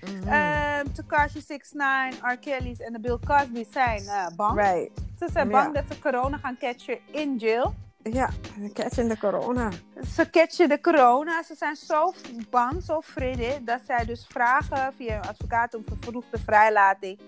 [0.00, 0.28] Mhm.
[0.28, 2.36] Ehm Tekashi 69, R.
[2.36, 4.58] Kelly's en de Bill Cosby zijn eh, bang.
[4.60, 4.90] right.
[5.18, 7.74] Ze zijn bang dat ze corona gaan catchen in jail.
[8.02, 8.30] Ja,
[8.60, 9.70] een catch in de corona.
[10.14, 11.42] Ze catchen de corona.
[11.42, 12.12] Ze zijn zo
[12.50, 17.18] bang, zo vrede, dat zij dus vragen via een advocaat om vervroegde vrijlating.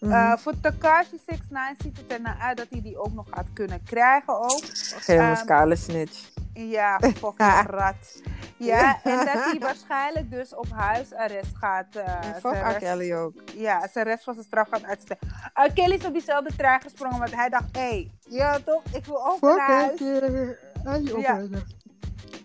[0.00, 0.12] Mhm.
[0.12, 3.46] Eh, voor Takashi 69 ziet het er naar uit dat hij die ook nog gaat
[3.52, 4.60] kunnen krijgen ook.
[4.96, 6.30] Geen muscale snitch.
[6.54, 8.22] Ja, fucking rat.
[8.56, 11.86] Ja, en dat hij waarschijnlijk dus op huisarrest gaat.
[11.92, 13.34] zijn fuck Kelly ook.
[13.54, 15.22] Ja, zijn rest van zijn straf gaat uitstellen.
[15.54, 15.72] R.
[15.72, 19.26] Kelly is op diezelfde trein gesprongen, want hij dacht, hé, hey, ja toch, ik wil
[19.26, 20.00] ook naar huis.
[21.20, 21.40] Ja.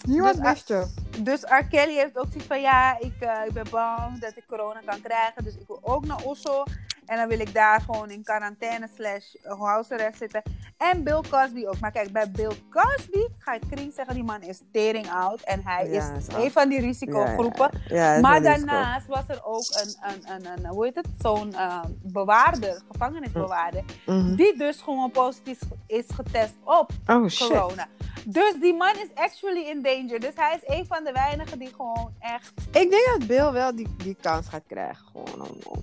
[0.07, 0.87] Niemand Dus, wist je.
[1.19, 1.65] Dus R.
[1.69, 5.01] Kelly heeft ook zoiets van, ja, ik, eh, ik ben bang dat ik corona kan
[5.01, 6.63] krijgen, dus ik wil ook naar Oslo.
[7.11, 10.41] En dan wil ik daar gewoon in quarantaine slash huisarrest zitten.
[10.77, 11.79] En Bill Cosby ook.
[11.79, 15.41] Maar kijk, bij Bill Cosby ga ik kring zeggen, die man is tering oud.
[15.41, 17.69] En hij Ja, is is een van die risicogroepen.
[17.87, 21.07] Ja, ja, ja, Maar daarnaast was er ook een, een, een, een hoe heet het,
[21.21, 24.17] zo'n eh, bewaarder, gevangenisbewaarder, cool.
[24.17, 24.35] Mhm.
[24.35, 27.87] die dus gewoon positief is getest op Oh corona.
[28.25, 30.19] Dus die man is actually in danger.
[30.19, 32.51] Dus hij is een van de weinigen die gewoon echt...
[32.71, 35.05] Ik denk dat Bill wel die, die kans gaat krijgen.
[35.11, 35.81] Gewoon om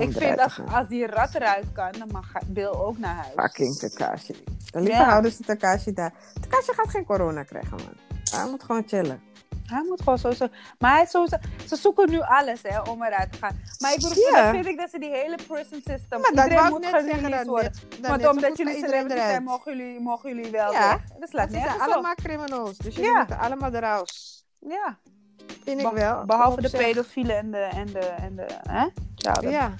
[0.00, 3.32] ik vind te als, die rat eruit kan, dan mag Bill ook naar huis.
[3.34, 4.44] Fucking Takashi.
[4.70, 5.08] Dan liever Ja.
[5.08, 6.12] houden ze Takashi daar.
[6.40, 7.96] Takashi gaat geen corona krijgen, man.
[8.30, 9.22] Hij moet gewoon chillen.
[9.64, 10.48] Hij moet gewoon sowieso...
[10.78, 11.36] Maar hij is sowieso...
[11.66, 13.60] Ze zoeken nu alles hè, om eruit te gaan.
[13.78, 16.20] Maar ik bedoel, vind ik dat ze die hele prison system...
[16.20, 17.72] Maar dat iedereen ik moet gereleased worden.
[17.72, 20.88] net, dan Want net zo omdat jullie celebrities zijn, mogen jullie, mogen jullie wel Ja.
[20.88, 21.18] weg.
[21.18, 22.78] Dat slaat ze zijn allemaal criminals.
[22.78, 23.18] Dus jullie Ja.
[23.18, 24.44] moeten allemaal eruit.
[24.58, 24.98] Ja.
[25.64, 26.24] Vind ik wel.
[26.24, 28.86] Behalve de pedofielen en de, en de, en de hè?
[29.48, 29.74] Ja.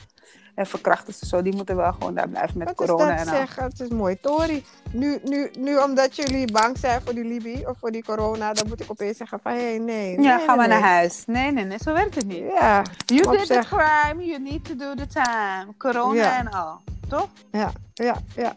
[0.54, 3.24] En verkrachters en zo, die moeten wel gewoon daar blijven met Wat corona is en
[3.24, 3.40] dat al.
[3.40, 3.62] zeggen?
[3.62, 4.20] Het is mooi.
[4.20, 8.52] Tori, nu, nu, nu omdat jullie bang zijn voor die Libi of voor die corona,
[8.52, 10.20] dan moet ik opeens zeggen van hé, hey, nee.
[10.20, 11.22] Ja, nee, ga maar nee, naar huis.
[11.26, 12.42] Nee, nee, nee, zo werkt het niet.
[12.58, 15.66] Ja, You did the crime, you need to do the time.
[15.78, 16.38] Corona Ja.
[16.38, 16.80] en al.
[17.08, 17.28] Toch?
[17.50, 18.52] ja, ja, ja.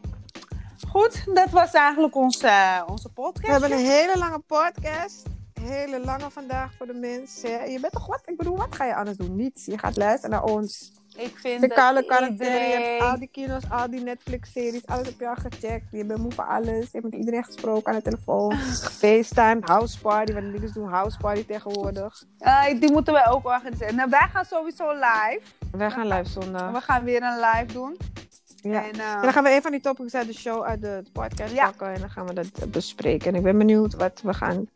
[0.89, 3.45] Goed, dat was eigenlijk onze, eh, onze podcast.
[3.45, 5.23] We hebben een hele lange podcast.
[5.63, 7.71] Hele lange vandaag voor de mensen.
[7.71, 8.21] Je bent toch wat?
[8.25, 9.35] Ik bedoel, wat ga je anders doen?
[9.35, 9.65] Niets.
[9.65, 10.91] Je gaat luisteren naar ons.
[11.15, 12.79] Ik vind De kale quarantaine.
[12.79, 14.85] Je hebt al die kino's, al die Netflix-series.
[14.85, 15.85] Alles heb je al gecheckt.
[15.91, 16.65] Je bent moe van alles.
[16.83, 18.51] Je hebt met iedereen gesproken aan de telefoon.
[18.83, 19.67] Gefacetimed.
[19.67, 20.33] House party.
[20.33, 22.23] Want niggas doen house party tegenwoordig.
[22.39, 23.95] Eh, die moeten wij ook organiseren.
[23.95, 25.41] Nou, wij gaan sowieso live.
[25.71, 26.71] Wij gaan live zondag.
[26.71, 27.97] We gaan weer een live doen.
[28.55, 28.83] Ja.
[28.85, 31.03] En, eh, En dan gaan we een van die topics uit de show, uit de
[31.13, 31.65] podcast Ja.
[31.65, 31.93] pakken.
[31.93, 33.27] En dan gaan we dat bespreken.
[33.27, 34.67] En ik ben benieuwd wat we gaan...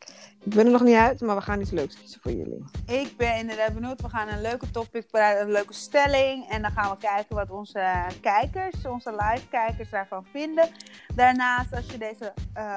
[0.46, 2.64] Ik ben er nog niet uit, maar we gaan iets leuks kiezen voor jullie.
[2.86, 4.00] Ik ben inderdaad benieuwd.
[4.00, 6.48] We gaan een leuke topic bereiden, een leuke stelling.
[6.48, 10.68] En dan gaan we kijken wat onze kijkers, onze live kijkers daarvan vinden.
[11.14, 12.76] Daarnaast, als je deze eh,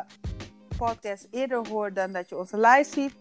[0.77, 3.15] podcast eerder hoort dan dat je onze live ziet,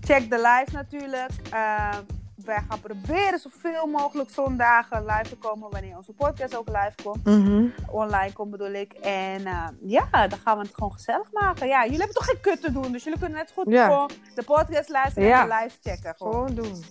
[0.00, 1.32] check de live natuurlijk.
[1.50, 1.98] Eh,
[2.44, 5.70] wij gaan proberen zoveel mogelijk zondagen live te komen.
[5.70, 7.24] Wanneer onze podcast ook live komt.
[7.24, 7.66] Mhm.
[7.90, 8.92] Online komt bedoel ik.
[8.92, 11.68] En eh, ja, dan gaan we het gewoon gezellig maken.
[11.68, 12.92] Ja, jullie hebben toch geen kut te doen.
[12.92, 13.64] Dus jullie kunnen net goed
[14.34, 16.14] de podcast luisteren en live checken.
[16.16, 16.84] Gewoon, doen.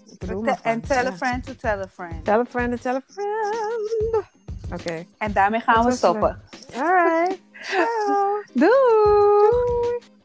[0.64, 2.26] en tell a friend to tell a friend.
[2.26, 4.26] Tell a friend to tell a friend.
[4.74, 5.06] Oké.
[5.18, 6.42] En daarmee gaan we stoppen.
[6.76, 7.40] Alright.
[8.54, 8.70] Doei.
[8.70, 10.18] Doei.